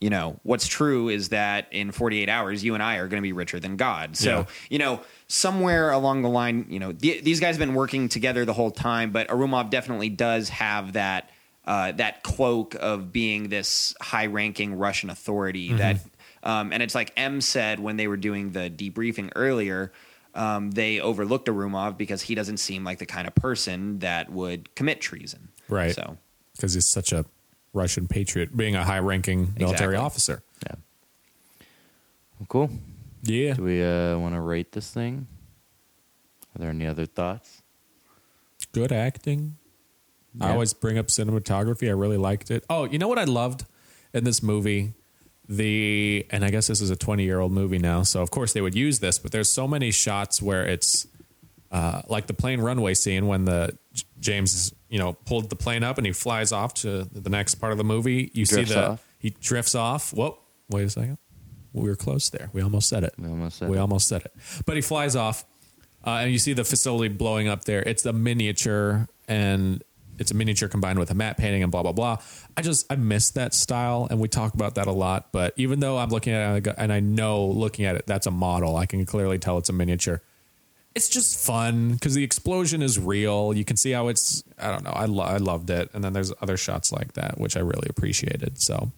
[0.00, 3.26] you know, what's true is that in 48 hours, you and I are going to
[3.26, 4.16] be richer than God.
[4.16, 4.44] So, Yeah.
[4.70, 8.44] you know, somewhere along the line, you know, th- these guys have been working together
[8.44, 11.30] the whole time, but Ourumov definitely does have that
[11.64, 15.98] uh, that cloak of being this high-ranking Russian authority that,
[16.42, 19.92] um, and it's like M said when they were doing the debriefing earlier.
[20.34, 24.74] Um, they overlooked Ourumov because he doesn't seem like the kind of person that would
[24.74, 25.48] commit treason.
[25.68, 25.94] Right.
[25.94, 26.16] So,
[26.56, 27.26] because he's such a
[27.74, 29.96] Russian patriot, being a high-ranking military Exactly.
[29.96, 30.42] officer.
[30.66, 30.74] Yeah.
[32.38, 32.70] Well, cool.
[33.22, 33.54] Yeah.
[33.54, 35.26] Do we uh, want to rate this thing?
[36.54, 37.62] Are there any other thoughts?
[38.72, 39.56] Good acting.
[40.40, 41.88] I always bring up cinematography.
[41.88, 42.64] I really liked it.
[42.70, 43.66] Oh, you know what I loved
[44.14, 44.94] in this movie?
[45.48, 48.52] The and I guess this is a 20 year old movie now, so of course
[48.52, 49.18] they would use this.
[49.18, 51.06] But there's so many shots where it's
[51.70, 55.82] uh, like the plane runway scene when the J- James you know pulled the plane
[55.82, 58.30] up and he flies off to the next part of the movie.
[58.34, 59.06] You Drifts see the off.
[59.18, 60.12] he drifts off.
[60.12, 60.38] Whoa,
[60.70, 61.18] wait a second.
[61.72, 62.50] We were close there.
[62.52, 63.14] We almost said it.
[63.18, 63.80] We almost said we it.
[63.80, 64.32] almost said it.
[64.66, 65.44] But he flies off,
[66.06, 67.82] uh, and you see the facility blowing up there.
[67.82, 69.82] It's a miniature, and
[70.22, 72.16] it's a miniature combined with a matte painting and blah blah blah.
[72.56, 75.30] I just I miss that style, and we talk about that a lot.
[75.32, 78.30] But even though I'm looking at it, and I know looking at it, that's a
[78.30, 78.76] model.
[78.76, 80.22] I can clearly tell it's a miniature.
[80.94, 83.54] It's just fun because the explosion is real.
[83.54, 84.42] You can see how it's.
[84.58, 84.90] I don't know.
[84.90, 87.88] I lo- I loved it, and then there's other shots like that which I really
[87.90, 88.60] appreciated.
[88.60, 88.92] So,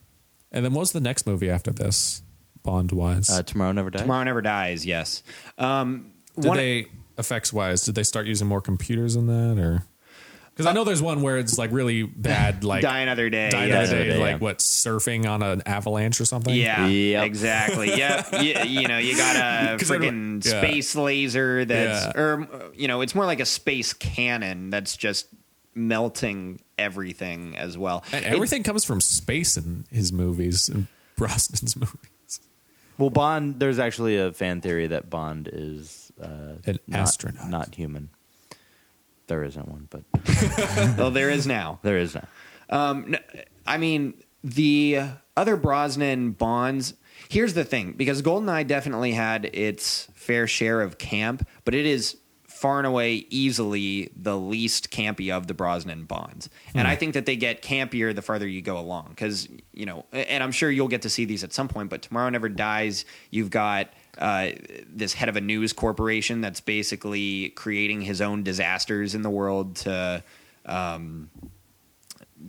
[0.50, 2.22] and then what was the next movie after this,
[2.64, 3.30] Bond wise?
[3.30, 4.02] Uh, Tomorrow Never Dies.
[4.02, 5.22] Tomorrow Never Dies, yes.
[5.56, 7.84] Um, Did one- they effects wise?
[7.84, 9.84] Did they start using more computers in that, or
[10.54, 13.50] because I know there's one where it's like really bad, like Die Another Day.
[13.50, 13.78] Die yeah.
[13.80, 14.36] Another Day, Day, like yeah.
[14.38, 16.54] what surfing on an avalanche or something.
[16.54, 17.24] Yeah, Yep.
[17.26, 17.88] exactly.
[17.96, 20.60] Yeah, you, you know, you got a freaking yeah.
[20.60, 22.20] space laser that's, Yeah.
[22.20, 25.26] or you know, it's more like a space cannon that's just
[25.74, 28.04] melting everything as well.
[28.12, 30.86] and It- everything comes from space in his movies and
[31.16, 32.40] Brosnan's movies.
[32.96, 33.58] Well, Bond.
[33.58, 36.26] There's actually a fan theory that Bond is uh,
[36.64, 37.48] An not, astronaut.
[37.50, 38.10] not human.
[39.26, 40.02] There isn't one, but
[40.98, 41.78] well, there is now.
[41.82, 42.26] there is now.
[42.68, 45.00] Um, n- I mean, the
[45.36, 46.94] other Brosnan Bonds.
[47.28, 52.16] Here's the thing, because Goldeneye definitely had its fair share of camp, but it is
[52.42, 56.48] far and away easily the least campy of the Brosnan Bonds.
[56.74, 60.04] And I think that they get campier the farther you go along, because you know,
[60.12, 61.88] and I'm sure you'll get to see these at some point.
[61.90, 63.04] But Tomorrow Never Dies.
[63.30, 63.88] You've got
[64.18, 64.50] uh,
[64.88, 69.76] this head of a news corporation that's basically creating his own disasters in the world
[69.76, 70.22] to
[70.66, 71.30] um,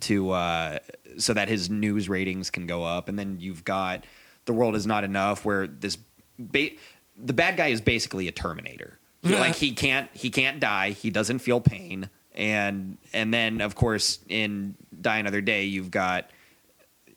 [0.02, 0.80] to uh,
[1.18, 3.10] so that his news ratings can go up.
[3.10, 4.04] And then you've got
[4.46, 5.98] the world is not enough, where this
[6.38, 6.72] ba-
[7.18, 9.00] the bad guy is basically a Terminator.
[9.24, 9.40] Yeah.
[9.40, 10.92] Like he can't he can't die.
[10.92, 12.10] He doesn't feel pain.
[12.36, 16.30] And and then of course in Die Another Day you've got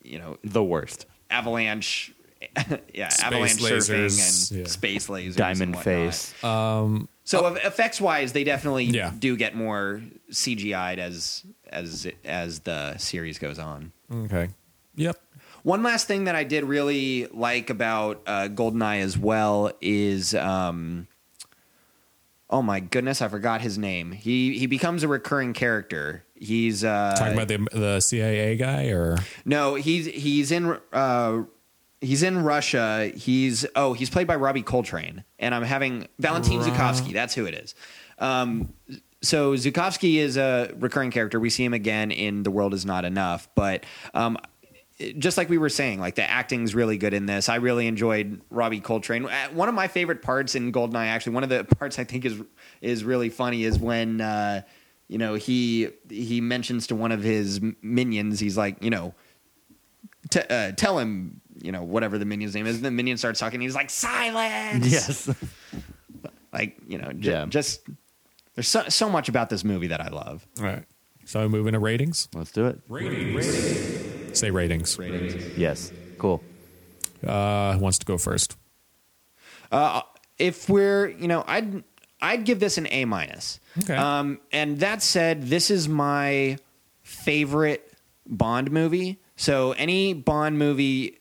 [0.02, 1.06] you know The worst.
[1.28, 2.12] avalanche
[2.94, 4.66] yeah Space avalanche lasers, surfing and yeah.
[4.66, 5.84] space lasers Diamond whatnot.
[5.84, 6.34] face.
[7.24, 9.12] so effects wise they definitely Yeah.
[9.18, 14.48] do get more cgi'd as as as the series goes on Okay.
[14.96, 15.16] Yep.
[15.64, 21.06] one last thing that i did really like about uh, goldeneye as well is um
[22.50, 27.14] oh my goodness i forgot his name he he becomes a recurring character he's uh
[27.18, 31.42] Talking about the the CIA guy or No, he's he's in uh,
[32.00, 33.10] he's in Russia.
[33.14, 37.12] He's oh he's played by Robbie Coltrane, and I'm having Valentin Ra- Zukovsky.
[37.12, 37.74] That's who it is.
[38.18, 38.72] Um,
[39.22, 41.40] so Zukovsky is a recurring character.
[41.40, 43.84] We see him again in The World Is Not Enough, but
[44.14, 44.38] um,
[45.18, 47.48] just like we were saying, like the acting's really good in this.
[47.48, 49.24] I really enjoyed Robbie Coltrane.
[49.26, 52.24] Uh, One of my favorite parts in Goldeneye, actually, one of the parts I think
[52.24, 52.40] is
[52.80, 54.62] is really funny is when uh,
[55.08, 59.14] you know he he mentions to one of his minions, he's like, you know,
[60.30, 62.76] t- uh, tell him, you know, whatever the minion's name is.
[62.76, 63.60] And the minion starts talking.
[63.60, 64.86] He's like, silence.
[64.90, 65.30] Yes.
[66.50, 67.44] Like, you know, j- Yeah.
[67.46, 67.82] just
[68.54, 70.46] there's so, so much about this movie that I love.
[70.58, 70.82] all right.
[71.26, 72.26] So we move into ratings.
[72.34, 72.80] Let's do it.
[72.88, 74.38] Ratings.
[74.38, 74.98] Say ratings.
[74.98, 75.58] Ratings.
[75.58, 75.92] Yes.
[76.16, 76.42] Cool.
[77.24, 78.56] Uh, who wants to go first?
[80.38, 81.82] If we're, you know, I'd
[82.22, 83.60] I'd give this an A minus.
[83.82, 83.94] Okay.
[83.94, 86.56] Um, and that said, this is my
[87.02, 87.92] favorite
[88.26, 89.20] Bond movie.
[89.36, 91.18] So any Bond movie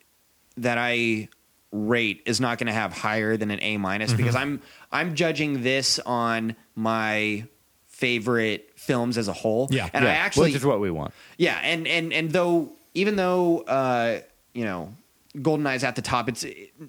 [0.57, 1.29] that I
[1.71, 4.17] rate is not going to have higher than an A minus Mm-hmm.
[4.17, 7.45] because I'm I'm judging this on my
[7.87, 9.67] favorite films as a whole.
[9.71, 9.89] Yeah.
[9.93, 11.13] and I actually which is what we want.
[11.37, 14.19] yeah, and and and though even though uh,
[14.53, 14.93] you know
[15.35, 16.45] Goldeneye's at the top, it's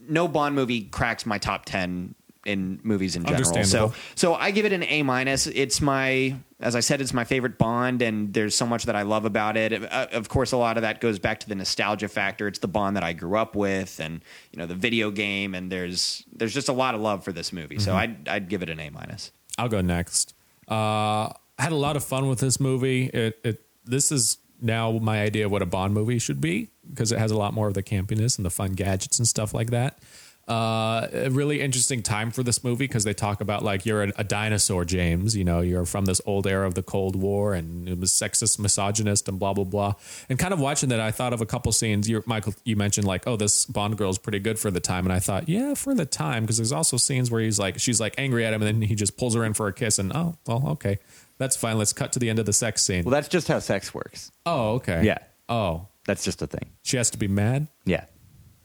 [0.09, 2.15] no Bond movie cracks my top ten
[2.47, 3.65] in movies in general.
[3.65, 5.47] So so I give it an A minus.
[5.47, 9.03] It's my as I said, it's my favorite Bond, and there's so much that I
[9.03, 9.73] love about it.
[9.73, 12.49] Uh, of course, a lot of that goes back to the nostalgia factor.
[12.49, 15.71] It's the Bond that I grew up with, and you know the video game, and
[15.71, 17.79] there's there's just a lot of love for this movie.
[17.79, 19.31] So I'd I'd give it an A minus.
[19.57, 20.35] I'll go next.
[20.69, 23.07] Uh, I had a lot of fun with this movie.
[23.07, 27.13] It, it this is now my idea of what a Bond movie should be because
[27.13, 29.71] it has a lot more of the campiness and the fun gadgets and stuff like
[29.71, 30.01] that.
[30.49, 34.13] Uh, a really interesting time for this movie because they talk about like you're a,
[34.17, 35.37] a dinosaur, James.
[35.37, 38.59] You know, you're from this old era of the Cold War and it was sexist,
[38.59, 39.95] misogynist, and blah blah blah.
[40.31, 42.09] And kind of watching that, I thought of a couple scenes.
[42.09, 45.05] You, Michael, you mentioned like, oh, this Bond girl is pretty good for the time,
[45.05, 48.01] and I thought, yeah, for the time, because there's also scenes where he's like, she's
[48.01, 50.13] like angry at him, and then he just pulls her in for a kiss, and
[50.15, 50.99] oh, well, okay,
[51.37, 51.77] that's fine.
[51.77, 53.05] Let's cut to the end of the sex scene.
[53.05, 54.33] Well, that's just how sex works.
[54.47, 55.19] oh, okay, Yeah.
[55.51, 56.71] Oh, That's just a thing.
[56.83, 57.69] she has to be mad.
[57.85, 58.05] Yeah.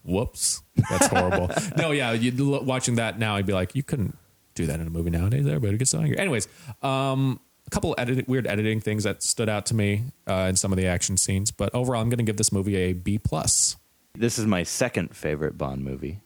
[0.04, 1.50] Whoops, that's horrible.
[1.78, 4.18] no, yeah, you watching that now, I'd be like, you couldn't
[4.56, 5.48] do that in a movie nowadays.
[5.48, 6.18] Everybody gets so angry.
[6.18, 6.48] Anyways,
[6.82, 10.72] um, a couple edit- weird editing things that stood out to me uh, in some
[10.72, 13.78] of the action scenes, but overall, I'm going to give this movie a B plus.
[14.16, 16.22] This is my second favorite Bond movie,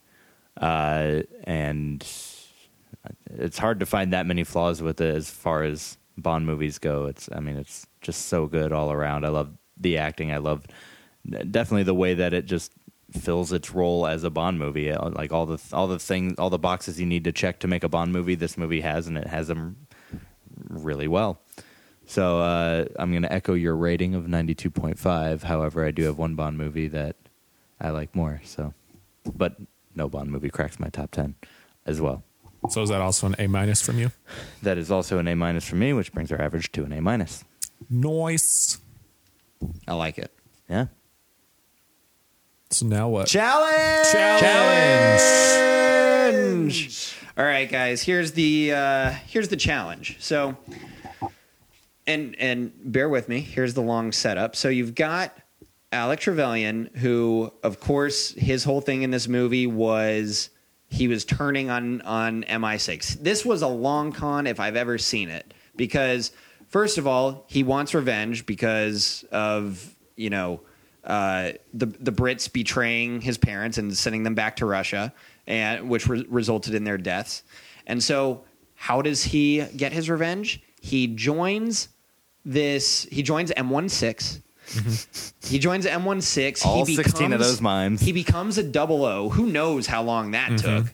[0.59, 2.05] uh, and
[3.29, 7.05] it's hard to find that many flaws with it as far as Bond movies go.
[7.05, 9.25] It's, I mean, it's just so good all around.
[9.25, 10.31] I love the acting.
[10.31, 10.65] I love
[11.29, 12.71] definitely the way that it just
[13.11, 14.91] fills its role as a Bond movie.
[14.91, 17.67] Uh, Like all the all the things, all the boxes you need to check to
[17.67, 19.87] make a Bond movie, this movie has, and it has them
[20.69, 21.39] really well.
[22.05, 25.43] So uh, I'm going to echo your rating of 92.5.
[25.43, 27.17] However, I do have one Bond movie that
[27.81, 28.41] I like more.
[28.45, 28.73] So,
[29.35, 29.57] but
[29.93, 31.35] no Bond movie cracks my top 10
[31.85, 32.23] as well.
[32.69, 34.11] So is that also an A minus from you?
[34.63, 37.01] That is also an A minus for me, which brings our average to an A
[37.01, 37.43] minus.
[37.89, 38.79] Noise.
[39.87, 40.33] I like it.
[40.69, 40.87] Yeah.
[42.69, 43.27] So now what?
[43.27, 44.07] Challenge!
[44.11, 45.21] Challenge!
[45.21, 47.15] Challenge!
[47.37, 48.01] All right, guys.
[48.01, 50.17] Here's the uh, here's the challenge.
[50.19, 50.57] So,
[52.05, 53.39] and and bear with me.
[53.39, 54.55] Here's the long setup.
[54.55, 55.37] So you've got
[55.91, 60.49] Alec Trevelyan, who, of course, his whole thing in this movie was
[60.89, 63.21] he was turning on on MI6.
[63.21, 66.31] This was a long con if I've ever seen it because
[66.67, 70.59] first of all, he wants revenge because of you know
[71.07, 75.13] uh, the the Brits betraying his parents and sending them back to Russia,
[75.47, 77.43] and which re- resulted in their deaths.
[77.87, 78.43] And so,
[78.75, 80.61] how does he get his revenge?
[80.81, 81.87] He joins
[82.45, 83.07] this.
[83.09, 84.41] He joins M16.
[85.45, 86.65] he joins M16.
[86.65, 88.01] All he 16 of those mimes.
[88.01, 89.29] He becomes a double O.
[89.29, 90.93] Who knows how long that took?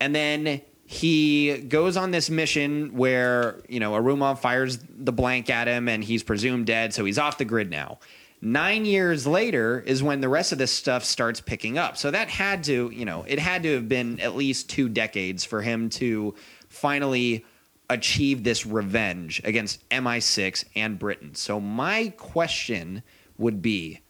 [0.00, 5.68] and then he goes on this mission where you know Ourumov fires the blank at
[5.68, 8.00] him, and he's presumed dead, so he's off the grid now.
[8.44, 11.96] Nine years later is when the rest of this stuff starts picking up.
[11.96, 15.44] So that had to, you know, it had to have been at least two decades
[15.44, 16.34] for him to
[16.68, 17.46] finally
[17.88, 21.36] achieve this revenge against MI6 and Britain.
[21.36, 23.04] So my question
[23.38, 24.00] would be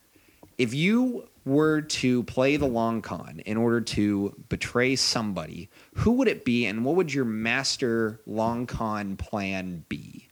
[0.56, 6.28] if you were to play the long con in order to betray somebody, who would
[6.28, 10.30] it be and what would your master long con plan be?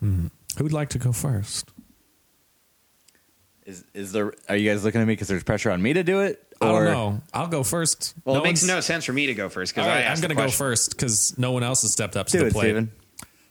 [0.00, 0.28] Hmm.
[0.56, 1.70] Who would like to go first?
[3.68, 4.32] Is is there?
[4.48, 6.42] Are you guys looking at me because there's pressure on me to do it?
[6.58, 7.20] I don't know.
[7.34, 8.14] I'll go first.
[8.24, 10.10] Well, No it makes no sense for me to go first because All right, I
[10.10, 12.46] I'm going to go first because no one else has stepped up to Do the
[12.46, 12.64] it, plate.
[12.70, 12.92] Steven.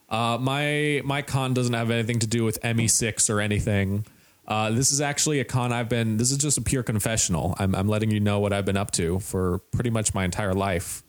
[0.09, 4.05] Uh, my my con doesn't have anything to do with ME6 or anything.
[4.47, 6.17] Uh, this is actually a con I've been.
[6.17, 7.53] This is just a pure confessional.
[7.59, 10.55] I'm, I'm letting you know what I've been up to for pretty much my entire
[10.55, 11.03] life.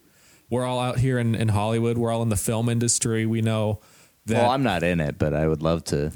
[0.50, 1.96] We're all out here in, in Hollywood.
[1.96, 3.24] We're all in the film industry.
[3.24, 3.80] We know
[4.28, 6.12] that Well, I'm not in it, but I would love to.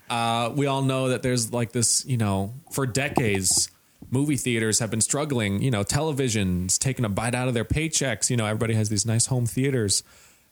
[0.10, 3.70] uh, we all know that there's like this, you know, for decades,
[4.10, 5.62] movie theaters have been struggling.
[5.62, 8.30] You know, television's taking a bite out of their paychecks.
[8.30, 10.02] You know, everybody has these nice home theaters.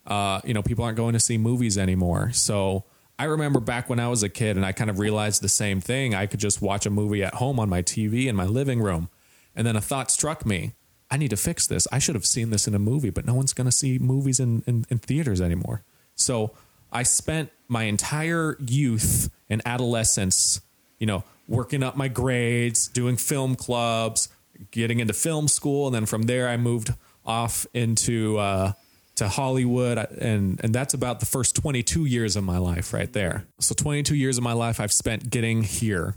[0.07, 2.33] Uh, you know, people aren't going to see movies anymore.
[2.33, 2.85] So
[3.19, 5.81] I remember back when I was a kid and I kind of realized the same
[5.81, 6.15] thing.
[6.15, 9.09] I could just watch a movie at home on my TV in my living room.
[9.55, 10.73] And then a thought struck me.
[11.15, 11.87] I need to fix this.
[11.93, 14.41] I should have seen this in a movie, but no one's going to see movies
[14.41, 15.85] in, in, in theaters anymore.
[16.17, 16.57] So
[16.91, 20.61] I spent my entire youth and adolescence,
[20.99, 24.29] you know, working up my grades, doing film clubs,
[24.73, 26.93] getting into film school, and then from there I moved
[27.25, 28.73] off into uh,
[29.15, 33.47] to Hollywood, and and that's about the first 22 years of my life right there.
[33.61, 36.17] So 22 years of my life I've spent getting here,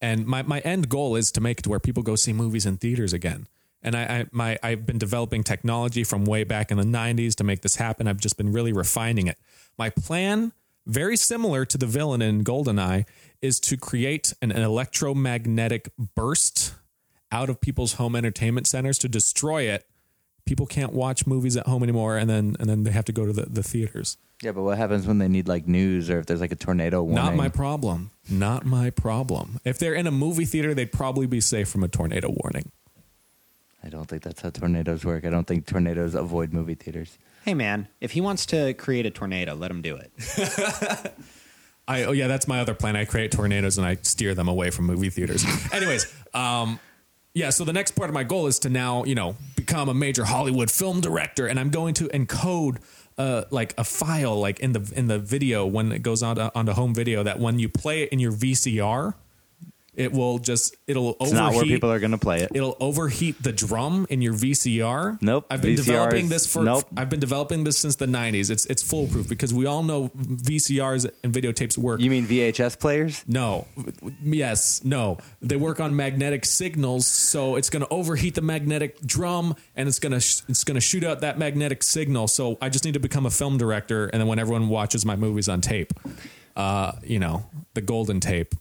[0.00, 2.64] and my my end goal is to make it to where people go see movies
[2.64, 3.46] in theaters again.
[3.82, 7.44] And I, I my I've been developing technology from way back in the 90s to
[7.44, 8.06] make this happen.
[8.06, 9.38] I've just been really refining it.
[9.78, 10.52] My plan,
[10.86, 13.06] very similar to the villain in Goldeneye,
[13.40, 16.74] is to create an, an electromagnetic burst
[17.32, 19.86] out of people's home entertainment centers to destroy it.
[20.44, 23.24] People can't watch movies at home anymore, and then and then they have to go
[23.24, 24.16] to the, the theaters.
[24.42, 27.02] yeah, but what happens when they need like news or if there's like a tornado
[27.02, 27.24] warning?
[27.24, 28.10] Not my problem.
[28.28, 29.60] Not my problem.
[29.64, 32.72] If they're in a movie theater, they'd probably be safe from a tornado warning.
[33.82, 35.24] I don't think that's how tornadoes work.
[35.24, 37.18] I don't think tornadoes avoid movie theaters.
[37.44, 40.12] Hey, man, if he wants to create a tornado, let him do it.
[41.88, 42.94] I oh yeah, that's my other plan.
[42.94, 45.44] I create tornadoes and I steer them away from movie theaters.
[45.72, 46.78] Anyways, um,
[47.34, 47.50] yeah.
[47.50, 50.24] So the next part of my goal is to now, you know, become a major
[50.24, 52.78] Hollywood film director, and I'm going to encode.
[53.18, 56.50] Uh, like a file, like in the in the video when it goes on to,
[56.54, 59.12] onto home video, that when you play it in your VCR,
[59.94, 61.34] it will just it'll It's overheat.
[61.34, 62.50] not where people are going to play it.
[62.54, 65.20] It'll overheat the drum in your VCR.
[65.20, 65.46] Nope.
[65.50, 66.62] I've been VCRs developing this for.
[66.62, 66.84] nope.
[66.96, 68.50] I've been developing this since the '90s.
[68.50, 72.00] It's it's foolproof because we all know VCRs and videotapes work.
[72.00, 73.24] You mean VHS players?
[73.26, 73.66] No.
[74.22, 74.82] Yes.
[74.84, 75.18] No.
[75.42, 79.98] They work on magnetic signals, so it's going to overheat the magnetic drum, and it's
[79.98, 82.28] going to sh- it's going to shoot out that magnetic signal.
[82.28, 85.16] So I just need to become a film director, and then when everyone watches my
[85.16, 85.92] movies on tape,
[86.56, 88.54] uh, you know, the golden tape,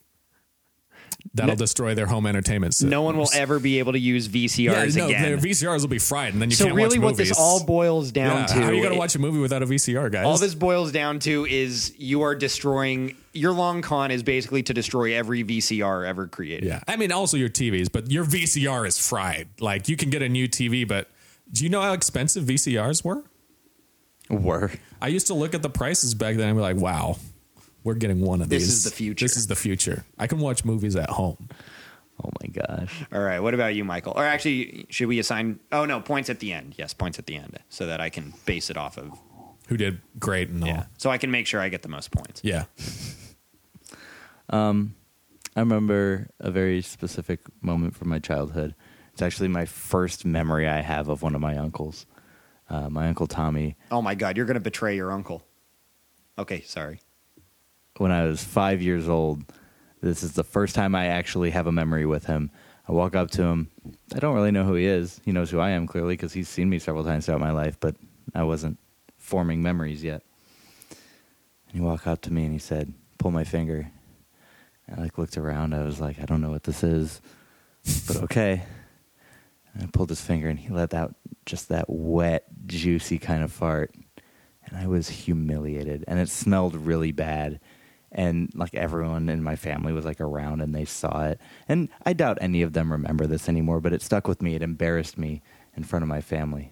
[1.33, 2.73] that'll destroy their home entertainment.
[2.73, 2.91] Systems.
[2.91, 5.39] No one will ever be able to use Yeah, VCRs no, their again.
[5.39, 7.29] VCRs will be fried, and then you so can't really, watch what movies.
[7.29, 9.61] this all boils down Yeah, to How are you going to watch a movie without
[9.63, 10.25] a VCR, guys?
[10.25, 14.73] all this boils down to is you are destroying your long con is basically to
[14.73, 16.67] destroy every VCR ever created.
[16.67, 19.47] Yeah, I mean, also your TVs, but your VCR is fried.
[19.59, 21.09] Like you can get a new TV, but
[21.51, 23.23] do you know how expensive VCRs were?
[24.29, 24.71] Were.
[25.01, 27.17] I used to look at the prices back then and be like, "Wow,
[27.89, 28.67] we're getting one of This these.
[28.67, 29.25] This is the future.
[29.25, 30.05] This is the future.
[30.17, 31.49] I can watch movies at home."
[32.23, 32.93] Oh my gosh.
[33.13, 33.39] All right.
[33.39, 34.13] What about you, Michael?
[34.15, 35.59] Or actually, should we assign?
[35.71, 36.75] Oh no, points at the end.
[36.77, 39.17] Yes, points at the end, so that I can base it off of.
[39.67, 40.69] Who did great and all?
[40.69, 40.85] Yeah.
[40.97, 42.41] So I can make sure I get the most points.
[42.43, 42.65] Yeah.
[44.51, 44.95] Um,
[45.55, 48.73] I remember a very specific moment from my childhood.
[49.13, 52.05] It's actually my first memory I have of one of my uncles.
[52.69, 53.75] Uh, my uncle Tommy.
[53.91, 55.43] Oh my God, you're going to betray your uncle.
[56.37, 57.01] Okay, sorry.
[57.99, 59.43] When I was five years old,
[59.99, 62.49] this is the first time I actually have a memory with him.
[62.87, 63.69] I walk up to him.
[64.15, 65.19] I don't really know who he is.
[65.25, 67.77] He knows who I am clearly because he's seen me several times throughout my life,
[67.77, 67.97] but
[68.33, 68.79] I wasn't
[69.17, 70.23] forming memories yet.
[71.67, 73.91] And he walked up to me and he said, "Pull my finger."
[74.89, 75.73] I like looked around.
[75.75, 77.21] I was like, "I don't know what this is,
[78.07, 78.63] but okay."
[79.73, 83.51] And I pulled his finger and he let out just that wet, juicy kind of
[83.51, 83.93] fart,
[84.63, 86.05] and I was humiliated.
[86.07, 87.59] And it smelled really bad.
[88.11, 91.39] And like everyone in my family was like around and they saw it.
[91.67, 94.55] And I doubt any of them remember this anymore, but it stuck with me.
[94.55, 95.41] It embarrassed me.
[95.77, 96.71] in front of my family.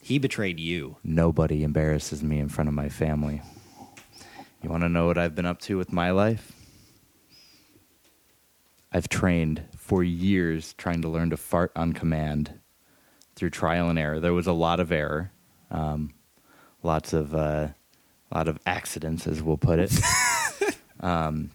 [0.00, 0.96] He betrayed you.
[1.02, 3.42] Nobody embarrasses me in front of my family.
[4.62, 6.52] You want to know what I've been up to with my life?
[8.92, 12.58] I've trained for years trying to learn to fart on command
[13.34, 14.20] through trial and error.
[14.20, 15.32] There was a lot of error,
[15.70, 16.14] um,
[16.82, 17.68] lots of uh,
[18.34, 19.92] lot of accidents, as we'll put it.
[21.06, 21.50] um,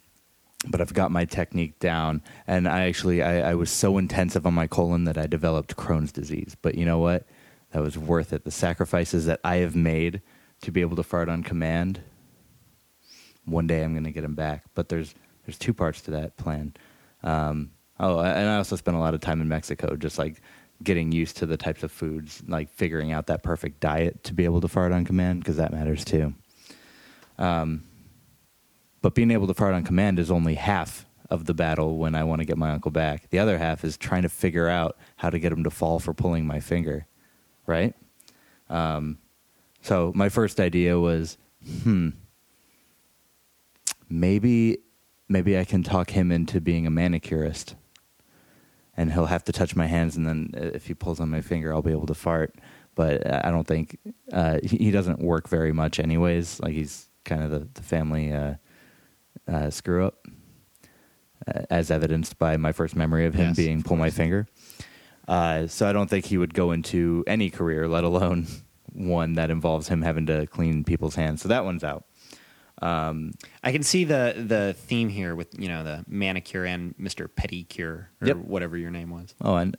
[0.70, 4.54] but I've got my technique down, and I actually I, I was so intensive on
[4.54, 6.56] my colon that I developed Crohn's disease.
[6.62, 7.26] But you know what?
[7.72, 8.45] That was worth it.
[8.45, 10.22] The sacrifices that I have made
[10.62, 12.02] to be able to fart on command.
[13.45, 14.64] One day I'm going to get them back.
[14.74, 16.74] But there's there's two parts to that plan.
[17.24, 20.41] Um, oh, and I also spent a lot of time in Mexico, just like
[20.82, 24.45] getting used to the types of foods, like figuring out that perfect diet to be
[24.45, 26.34] able to fart on command, because that matters too.
[27.38, 27.84] Um,
[29.02, 32.24] but being able to fart on command is only half of the battle when I
[32.24, 33.30] want to get my uncle back.
[33.30, 36.14] The other half is trying to figure out how to get him to fall for
[36.14, 37.08] pulling my finger,
[37.66, 37.95] right?
[38.70, 39.18] Um,
[39.82, 41.38] so my first idea was,
[41.84, 42.10] hmm,
[44.10, 44.80] maybe
[45.30, 47.76] maybe I can talk him into being a manicurist.
[48.97, 51.74] And he'll have to touch my hands, and then if he pulls on my finger,
[51.74, 52.56] I'll be able to fart.
[52.93, 53.97] But I don't think
[54.34, 56.60] uh, he, he doesn't work very much, anyways.
[56.60, 58.56] Like he's kind of the, the family uh,
[59.52, 60.26] uh, screw up,
[61.47, 64.47] uh, as evidenced by my first memory of him Yes, being of pull my finger.
[65.28, 68.47] Uh, so I don't think he would go into any career, let alone
[68.93, 71.41] one that involves him having to clean people's hands.
[71.41, 72.06] So that one's out.
[73.64, 78.08] I can see the the theme here with you know the manicure and Mister Pedicure
[78.20, 78.38] or Yep.
[78.38, 79.36] whatever your name was.
[79.39, 79.78] Oh, and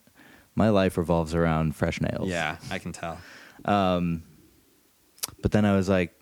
[0.54, 2.28] my life revolves around fresh nails.
[2.28, 3.18] Yeah, I can tell.
[3.64, 6.14] But then I was like,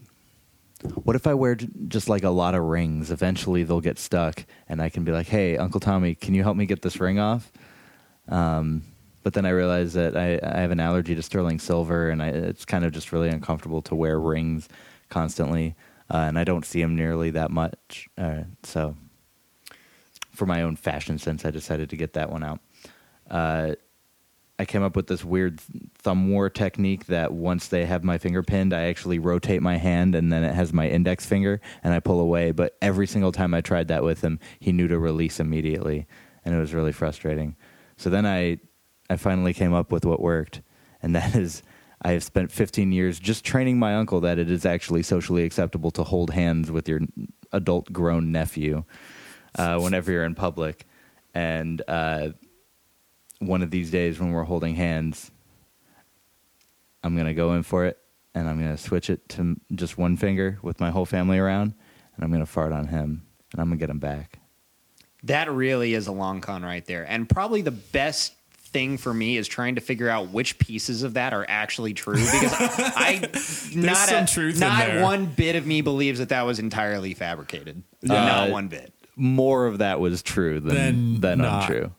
[0.83, 3.11] what if I wear just like a lot of rings?
[3.11, 6.57] Eventually they'll get stuck, and I can be like, hey, Uncle Tommy, can you help
[6.57, 7.53] me get this ring off?
[8.28, 8.83] Um,
[9.22, 12.28] but then I realized that I, I have an allergy to sterling silver, and I,
[12.28, 14.68] it's kind of just really uncomfortable to wear rings
[15.11, 15.74] constantly,
[16.09, 18.09] uh, and I don't see them nearly that much.
[18.16, 18.97] Uh, so,
[20.33, 22.61] for my own fashion sense, I decided to get that one out.
[23.31, 23.74] Uh,
[24.61, 25.58] I came up with this weird
[26.00, 30.14] thumb war technique that once they have my finger pinned, I actually rotate my hand
[30.14, 32.50] and then it has my index finger and I pull away.
[32.50, 36.06] But every single time I tried that with him, he knew to release immediately,
[36.44, 37.56] and it was really frustrating.
[37.96, 38.58] So then I,
[39.08, 40.61] I finally came up with what worked,
[41.02, 41.62] and that is
[42.02, 45.90] I have spent 15 years just training my uncle that it is actually socially acceptable
[45.92, 47.00] to hold hands with your
[47.50, 48.84] adult grown nephew
[49.54, 50.86] uh, whenever you're in public,
[51.32, 51.80] and.
[51.88, 52.32] Uh,
[53.41, 55.30] one of these days when we're holding hands,
[57.03, 57.99] I'm gonna go in for it,
[58.34, 61.74] and I'm gonna switch it to just one finger with my whole family around,
[62.14, 63.22] and I'm gonna fart on him,
[63.53, 64.38] and I'm gonna get him back.
[65.24, 68.34] That really is a long con right there, and probably the best
[68.72, 72.14] thing for me is trying to figure out which pieces of that are actually true
[72.14, 72.53] because
[72.95, 73.28] I
[73.74, 75.03] not some a- truth in not there.
[75.03, 77.82] one bit of me believes that that was entirely fabricated.
[78.03, 78.14] Yeah.
[78.14, 78.93] not Uh, one bit.
[79.16, 81.62] More of that was true than Than than not.
[81.68, 81.91] untrue.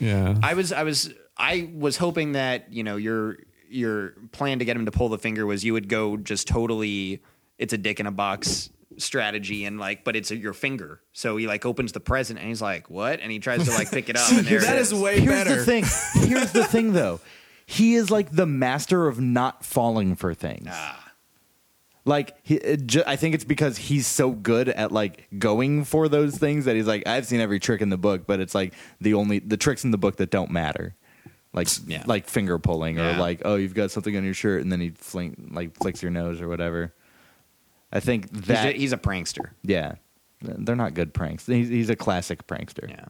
[0.00, 0.36] Yeah.
[0.42, 3.36] I was I was I was hoping that you know your
[3.68, 7.22] your plan to get him to pull the finger was you would go just totally
[7.58, 11.46] it's a dick in a box strategy and like but it's your finger so he
[11.46, 14.16] like opens the present and he's like what and he tries to like pick it
[14.16, 15.56] up and there that it is is way Here's better.
[15.56, 15.84] the thing.
[16.28, 17.20] Here's the thing, though.
[17.66, 20.66] He is like the master of not falling for things.
[20.68, 21.09] Ah.
[22.10, 26.36] Like he, ju- I think it's because he's so good at like going for those
[26.36, 29.14] things that he's like I've seen every trick in the book, but it's like the
[29.14, 30.96] only the tricks in the book that don't matter,
[31.52, 32.02] like Yeah.
[32.06, 33.20] like finger pulling or Yeah.
[33.20, 36.10] like oh you've got something on your shirt and then he fling like flicks your
[36.10, 36.92] nose or whatever.
[37.92, 39.94] I think he's, that a, he's a prankster yeah,
[40.42, 41.46] they're not good pranks.
[41.46, 42.88] He's, he's a classic prankster.
[42.90, 43.06] yeah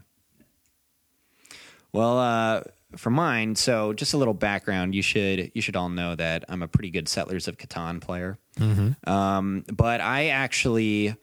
[1.93, 2.63] well uh
[2.97, 6.63] for mine so just a little background you should you should all know that i'm
[6.63, 8.39] a pretty good settlers of catan player
[9.07, 11.17] um but i actually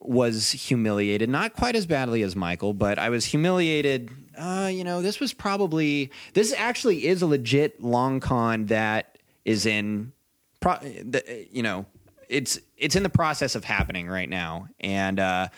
[0.00, 4.10] was humiliated, not quite as badly as Michael, but I was humiliated.
[4.38, 9.66] Uh, you know, this was probably this actually is a legit long con that is
[9.66, 10.12] in,
[10.60, 11.86] pro, the, you know,
[12.28, 15.48] it's it's in the process of happening right now, and uh,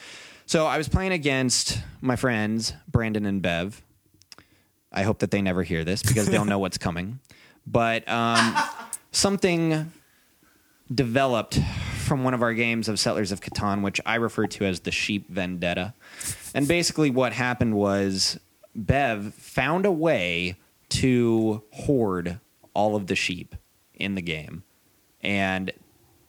[0.46, 3.82] so I was playing against my friends Brandon and Bev.
[4.92, 7.20] I hope that they never hear this because they'll know what's coming.
[7.66, 8.54] But um,
[9.12, 9.92] something
[10.94, 11.58] developed
[11.96, 14.90] from one of our games of Settlers of Catan, which I refer to as the
[14.90, 15.94] Sheep Vendetta.
[16.54, 18.38] And basically, what happened was
[18.74, 20.56] Bev found a way
[20.90, 22.40] to hoard
[22.74, 23.54] all of the sheep
[23.94, 24.62] in the game.
[25.20, 25.72] And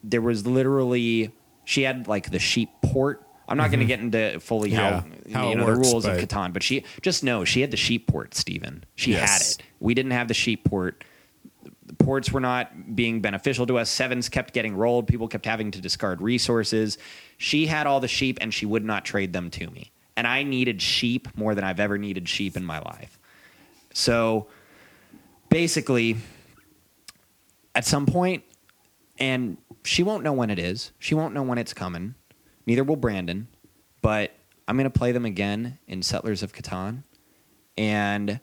[0.04, 1.32] there was literally,
[1.64, 3.22] she had like the sheep port.
[3.48, 5.30] I'm not going to get into fully how, Mm-hmm.
[5.30, 7.70] Yeah, how you know works, the rules of Catan, but she just know she had
[7.70, 8.84] the sheep port, Steven.
[8.96, 9.56] She Yes.
[9.56, 9.66] had it.
[9.80, 11.02] We didn't have the sheep port.
[12.10, 13.88] Reports were not being beneficial to us.
[13.88, 15.06] Sevens kept getting rolled.
[15.06, 16.98] People kept having to discard resources.
[17.38, 19.92] She had all the sheep and she would not trade them to me.
[20.16, 23.16] And I needed sheep more than I've ever needed sheep in my life.
[23.94, 24.48] So
[25.50, 26.16] basically,
[27.76, 28.42] at some point,
[29.20, 32.16] and she won't know when it is, she won't know when it's coming.
[32.66, 33.46] Neither will Brandon.
[34.02, 34.32] But
[34.66, 37.04] I'm going to play them again in Settlers of Catan.
[37.78, 38.40] And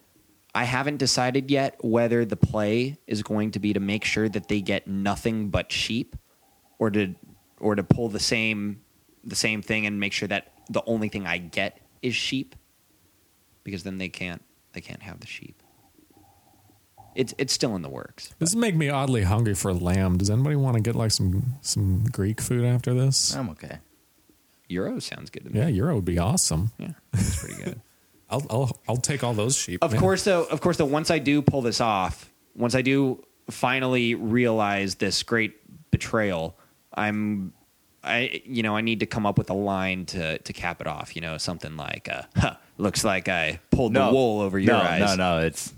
[0.58, 4.48] I haven't decided yet whether the play is going to be to make sure that
[4.48, 6.16] they get nothing but sheep
[6.80, 7.14] or to
[7.60, 8.82] or to pull the same
[9.24, 12.56] the same thing and make sure that the only thing I get is sheep
[13.64, 14.42] because then they can't
[14.74, 15.62] they can't have the sheep.
[17.14, 18.34] It's it's still in the works.
[18.40, 20.18] This make me oddly hungry for lamb.
[20.18, 23.36] Does anybody want to get like some some Greek food after this?
[23.36, 23.78] I'm okay.
[24.70, 25.60] Euro sounds good to me.
[25.60, 26.72] Yeah, Euro would be awesome.
[26.80, 27.80] Yeah, that's pretty good.
[28.30, 29.84] I'll I'll I'll take all those sheep.
[29.84, 30.02] Of man.
[30.02, 30.44] course, though.
[30.46, 30.86] Of course, though.
[30.86, 35.56] Once I do pull this off, once I do finally realize this great
[35.92, 36.58] betrayal,
[36.94, 37.54] I'm,
[38.04, 40.88] I, you know, I need to come up with a line to to cap it
[40.88, 41.16] off.
[41.16, 44.80] You know, something like, uh, huh, "Looks like I pulled the wool over your no,
[44.80, 45.74] eyes." No, no, it's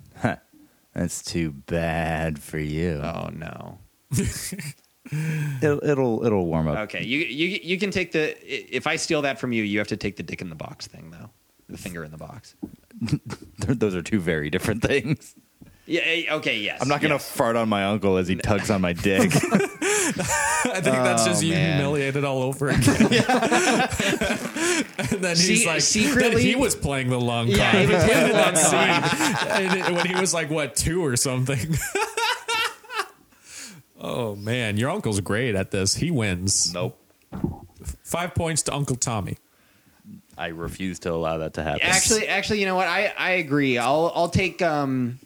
[0.94, 3.00] that's too bad for you.
[3.04, 3.78] Oh no.
[5.62, 6.78] It'll, it'll it'll warm up.
[6.80, 8.36] Okay, you you you can take the.
[8.46, 10.86] If I steal that from you, you have to take the dick in the box
[10.86, 11.32] thing, though.
[11.70, 12.56] The finger in the box.
[13.68, 15.36] Those are two very different things.
[15.86, 16.02] Yeah.
[16.04, 16.58] eh, Okay.
[16.60, 16.82] Yes.
[16.82, 17.32] I'm not gonna yes.
[17.32, 19.32] fart on my uncle as he tugs on my dick.
[19.36, 21.78] I think that's just Oh, you man.
[21.78, 22.84] humiliated all over again.
[24.98, 27.88] and then he's Se- like, secretly- then he was playing the long Yeah, card.
[27.88, 31.04] he was playing the long that scene and it- when he was like what two
[31.06, 31.76] or something.
[34.00, 35.96] oh man, your uncle's great at this.
[35.96, 36.74] He wins.
[36.74, 36.98] nope.
[38.04, 39.38] Five points to Uncle Tommy.
[40.40, 41.82] I refuse to allow that to happen.
[41.84, 42.88] Actually, actually, you know what?
[42.88, 43.78] I, I agree.
[43.78, 45.20] I'll I'll take um,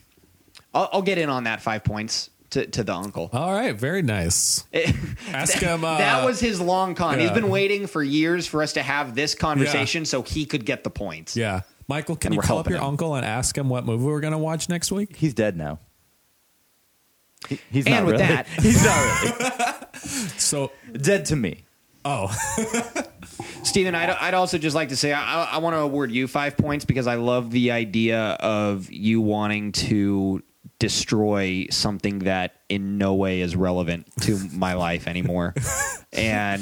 [0.74, 3.30] I'll, I'll get in on that five points to, to the uncle.
[3.32, 4.66] All right, very nice.
[5.30, 5.84] Ask him.
[5.86, 7.20] Uh, that was his long con.
[7.20, 10.84] He's been waiting for years for us to have this conversation so he could get
[10.84, 11.36] the points.
[11.38, 11.62] yeah.
[11.88, 12.86] Michael, can And you we're call up your him.
[12.86, 15.18] uncle and ask him what movie we're going to watch next week?
[15.18, 15.80] he's dead now.
[17.50, 18.28] He- he's And not with really.
[18.28, 19.88] that- he's not really.
[20.40, 21.64] So, dead to me.
[22.06, 22.28] Oh,
[23.64, 26.58] Steven, I'd, I'd also just like to say I, I want to award you five
[26.58, 30.44] points because I love the idea of you wanting to
[30.80, 35.54] destroy something that in no way is relevant to my life anymore.
[36.14, 36.62] and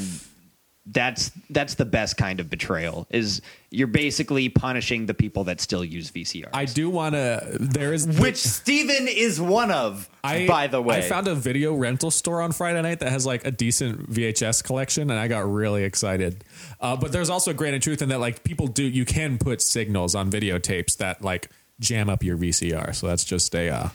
[0.87, 5.85] that's that's the best kind of betrayal is you're basically punishing the people that still
[5.85, 6.49] use VCRs.
[6.53, 7.55] I do want to.
[7.59, 10.97] There is Which Steven is one of, I, by the way.
[10.97, 14.63] I found a video rental store on Friday night that has like a decent VHS
[14.63, 16.43] collection, and I got really excited.
[16.79, 19.37] Uh, but there's also a grain of truth in that, like people do, you can
[19.37, 22.95] put signals on videotapes that like jam up your VCR.
[22.95, 23.89] So that's just a uh,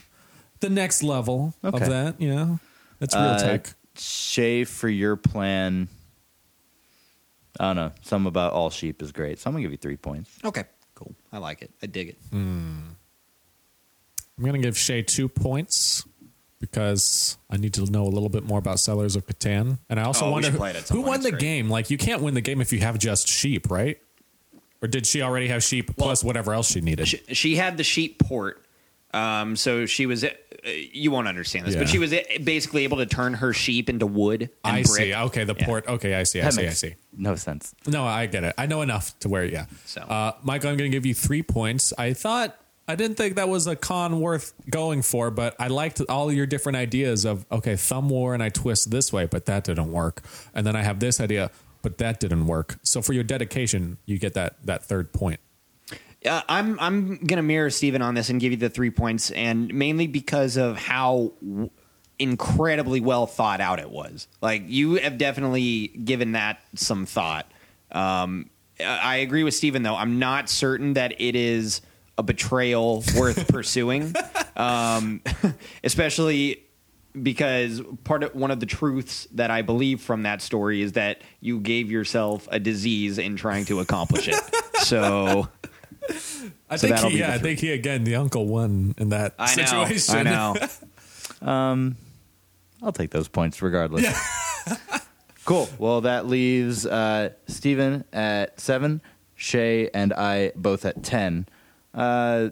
[0.61, 1.83] the next level Okay.
[1.83, 2.19] of that.
[2.21, 2.59] You know,
[2.99, 3.73] that's real Uh, tech.
[3.97, 5.87] Shay, for your plan,
[7.59, 7.91] I don't know.
[8.03, 9.39] Some about all sheep is great.
[9.39, 10.29] So I'm gonna give you three points.
[10.45, 10.63] okay,
[10.95, 11.15] cool.
[11.31, 11.71] I like it.
[11.81, 12.17] I dig it.
[12.31, 12.79] Hmm.
[14.37, 16.05] I'm gonna give Shay two points.
[16.59, 20.03] Because I need to know a little bit more about Settlers of Catan, and I
[20.05, 21.39] also Oh, wonder who, play it at some who won It's the great.
[21.41, 21.69] game.
[21.69, 23.99] Like, you can't win the game if you have just sheep, right?
[24.81, 27.07] Or did she already have sheep plus whatever else she needed?
[27.07, 28.65] she, she had the sheep port.
[29.17, 30.29] Um, so she was, uh,
[30.93, 31.91] you won't understand this, but Yeah.
[31.93, 34.43] she was uh, basically able to turn her sheep into wood.
[34.63, 34.85] And I brick.
[35.03, 35.13] see.
[35.15, 35.65] Okay, the Yeah.
[35.65, 35.87] port.
[35.87, 36.39] Okay, I see.
[36.41, 36.61] I That see.
[36.61, 36.95] I makes see.
[37.17, 37.73] no sense.
[37.87, 38.53] No, I get it.
[38.57, 39.65] I know enough to where, yeah.
[39.85, 40.01] So.
[40.01, 41.93] uh, Michael, I'm going to give you three points.
[41.97, 42.57] I thought
[42.89, 46.45] I didn't think that was a con worth going for, but I liked all your
[46.45, 50.23] different ideas of okay, thumb war, and I twist this way, but that didn't work,
[50.53, 51.51] and then I have this idea,
[51.81, 52.77] but that didn't work.
[52.83, 55.41] So for your dedication, you get that that third point.
[56.25, 59.73] Uh, I'm I'm gonna mirror Steven on this and give you the three points, and
[59.73, 61.69] mainly because of how w-
[62.19, 64.27] incredibly well thought out it was.
[64.41, 67.51] Like you have definitely given that some thought.
[67.91, 68.49] Um,
[68.79, 69.95] I I agree with Steven though.
[69.95, 71.81] I'm not certain that it is
[72.17, 74.13] a betrayal worth pursuing,
[74.55, 75.21] um,
[75.83, 76.63] especially
[77.21, 81.21] because part of one of the truths that I believe from that story is that
[81.41, 84.35] you gave yourself a disease in trying to accomplish it.
[84.77, 85.49] So.
[86.69, 89.55] I So think he, yeah, I think he again the uncle won in that I
[89.55, 89.63] know.
[89.85, 90.15] situation.
[90.15, 90.55] I know.
[92.83, 94.05] I'll take those points regardless.
[95.45, 95.67] cool.
[95.79, 99.01] Well, that leaves uh, Steven at seven,
[99.35, 101.47] Shay and I both at ten.
[101.93, 102.49] Uh,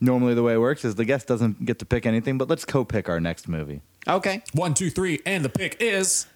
[0.00, 2.64] normally, the way it works is the guest doesn't get to pick anything, but let's
[2.64, 3.80] co-pick our next movie.
[4.06, 4.42] Okay.
[4.52, 6.26] One, two, three, and the pick is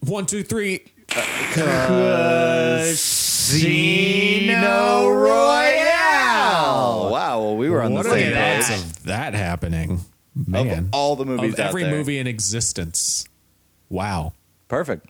[0.00, 0.80] one, two, three.
[3.50, 5.80] Casino Royale.
[5.84, 7.08] Wow!
[7.12, 8.62] Well, we were on what the are same the that?
[8.64, 8.70] page.
[8.78, 10.00] odds of that happening?
[10.46, 11.92] Man, Of all the movies of out every there.
[11.92, 13.26] movie in existence.
[13.88, 14.32] Wow.
[14.68, 15.06] Perfect.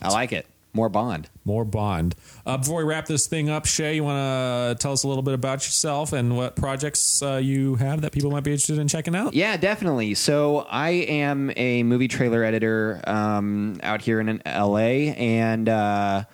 [0.00, 0.46] I like it.
[0.74, 1.28] More Bond.
[1.44, 2.14] More Bond.
[2.46, 5.22] Uh, before we wrap this thing up, Shay, you want to tell us a little
[5.22, 8.88] bit about yourself and what projects uh, you have that people might be interested in
[8.88, 9.34] checking out?
[9.34, 10.14] Yeah, definitely.
[10.14, 16.24] So I am a movie trailer editor um, out here in LA, and uh,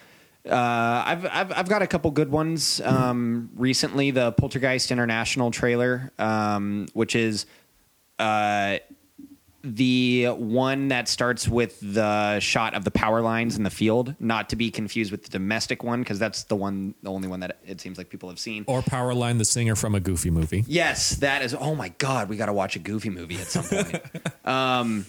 [0.49, 2.81] uh, I've, I've I've got a couple good ones.
[2.81, 7.47] Um, recently, the Poltergeist International trailer, um, which is
[8.19, 8.79] uh,
[9.63, 14.49] the one that starts with the shot of the power lines in the field, not
[14.51, 17.59] to be confused with the domestic one, because that's the one, the only one that
[17.67, 18.65] it seems like people have seen.
[18.67, 20.65] Or Powerline, the singer from a Goofy movie.
[20.67, 21.55] Yes, that is.
[21.55, 24.01] Oh my God, we got to watch a Goofy movie at some point.
[24.47, 25.07] um,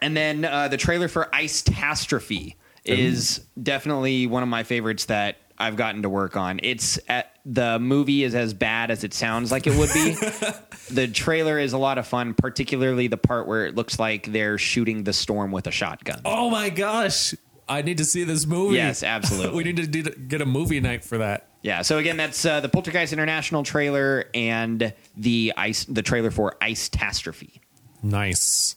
[0.00, 5.38] and then uh, the trailer for Ice Tastrophe is definitely one of my favorites that
[5.56, 6.60] I've gotten to work on.
[6.62, 10.14] It's at, the movie is as bad as it sounds like it would be.
[10.90, 14.58] the trailer is a lot of fun, particularly the part where it looks like they're
[14.58, 16.20] shooting the storm with a shotgun.
[16.24, 17.34] Oh my gosh.
[17.68, 18.76] I need to see this movie.
[18.76, 19.56] Yes, absolutely.
[19.56, 21.48] we need to do, get a movie night for that.
[21.62, 21.82] Yeah.
[21.82, 26.90] So again, that's uh, the Poltergeist International trailer and the ice, the trailer for Ice
[26.90, 27.60] Tastrophe.
[28.02, 28.76] Nice.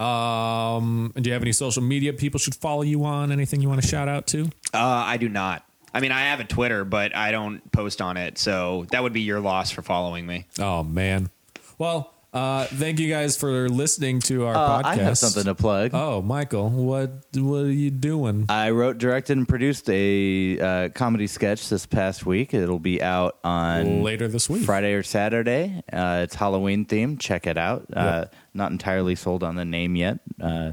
[0.00, 3.30] Um, do you have any social media people should follow you on?
[3.30, 4.46] Anything you want to shout out to?
[4.72, 5.64] Uh, I do not.
[5.92, 9.12] I mean, I have a Twitter, but I don't post on it, so that would
[9.12, 10.46] be your loss for following me.
[10.58, 11.30] Oh man.
[11.78, 14.84] Well, uh, thank you guys for listening to our Uh, podcast.
[14.84, 15.90] I have something to plug.
[15.94, 18.46] Oh, Michael, what what are you doing?
[18.48, 22.54] I wrote, directed, and produced a uh, comedy sketch this past week.
[22.54, 24.62] It'll be out on Later this week.
[24.64, 25.82] Friday or Saturday.
[25.92, 27.18] Uh, it's Halloween themed.
[27.20, 27.86] Check it out.
[27.92, 30.72] Uh, not entirely sold on the name yet, uh,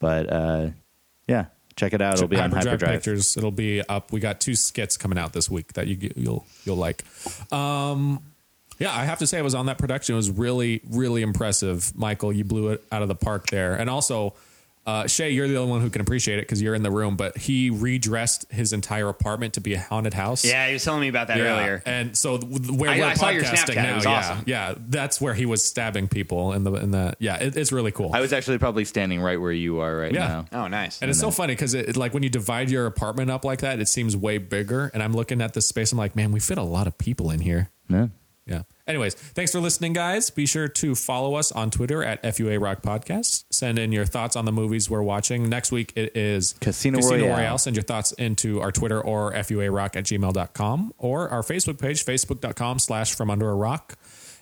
[0.00, 0.68] but uh,
[1.28, 1.46] yeah,
[1.76, 2.14] check it out.
[2.14, 2.94] It'll be on Hyperdrive Hyperdrive.
[2.96, 3.36] Pictures.
[3.36, 4.12] It'll be up.
[4.12, 7.04] We got two skits coming out this week that you you'll you'll like.
[7.52, 8.22] Um,
[8.78, 10.14] yeah, I have to say I was on that production.
[10.14, 11.92] It was really really impressive.
[11.96, 14.34] Michael, you blew it out of the park there, and also.
[14.86, 17.14] Uh, Shay, you're the only one who can appreciate it because you're in the room.
[17.14, 20.46] But he redressed his entire apartment to be a haunted house.
[20.46, 21.82] Yeah, he was telling me about that Yeah, earlier.
[21.84, 24.44] And so th- where I- we're I podcasting now, was yeah, awesome.
[24.46, 27.92] yeah, that's where he was stabbing people in the in the yeah, it, it's really
[27.92, 28.12] cool.
[28.14, 30.44] I was actually probably standing right where you are right Yeah.
[30.50, 30.64] now.
[30.64, 31.02] Oh, nice.
[31.02, 33.58] And it's so funny because it, it- like when you divide your apartment up like
[33.60, 34.90] that, it seems way bigger.
[34.94, 37.30] And I'm looking at this space, I'm like, man, we fit a lot of people
[37.30, 37.68] in here.
[37.90, 38.06] Yeah.
[38.48, 38.62] Yeah.
[38.86, 40.30] Anyways, thanks for listening, guys.
[40.30, 43.44] Be sure to follow us on Twitter at FUA Rock Podcast.
[43.50, 45.48] Send in your thoughts on the movies we're watching.
[45.50, 47.36] Next week it is Casino Casino Royale.
[47.36, 47.58] Royale.
[47.58, 52.04] Send your thoughts into our Twitter or FUA Rock at gmail.com or our Facebook page,
[52.04, 53.96] facebook.com slash from under a rock.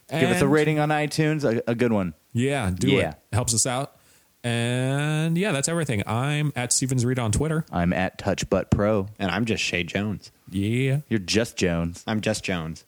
[0.09, 2.15] Give us a rating on iTunes, a, a good one.
[2.33, 3.11] Yeah, do Yeah.
[3.11, 3.17] it.
[3.33, 3.97] Helps us out.
[4.45, 6.05] And yeah, that's everything.
[6.07, 7.65] I'm at Stevens Reed on Twitter.
[7.73, 9.09] I'm at Touch Butt Pro.
[9.19, 10.31] and I'm just Shay Jones.
[10.49, 11.01] Yeah.
[11.09, 12.05] You're just Jones.
[12.07, 12.85] I'm just Jones.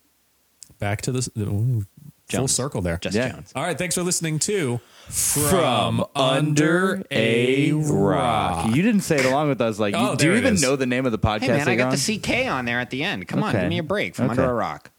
[0.79, 1.85] Back to this ooh, full
[2.29, 2.53] Jones.
[2.55, 2.99] circle there.
[2.99, 3.31] Just Yeah.
[3.33, 3.53] Jones.
[3.57, 8.74] All right, thanks for listening to From Under a Rock.
[8.74, 9.79] You didn't say it along with us.
[9.79, 10.62] Like, Oh, you, do you it even is.
[10.62, 11.41] know the name of the podcast?
[11.43, 11.97] Hey man, I you're got on?
[11.97, 13.26] the CK on there at the end.
[13.29, 13.61] Come on, Okay.
[13.61, 14.41] give me a break from Okay.
[14.41, 14.91] under a rock.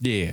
[0.00, 0.32] Yeah.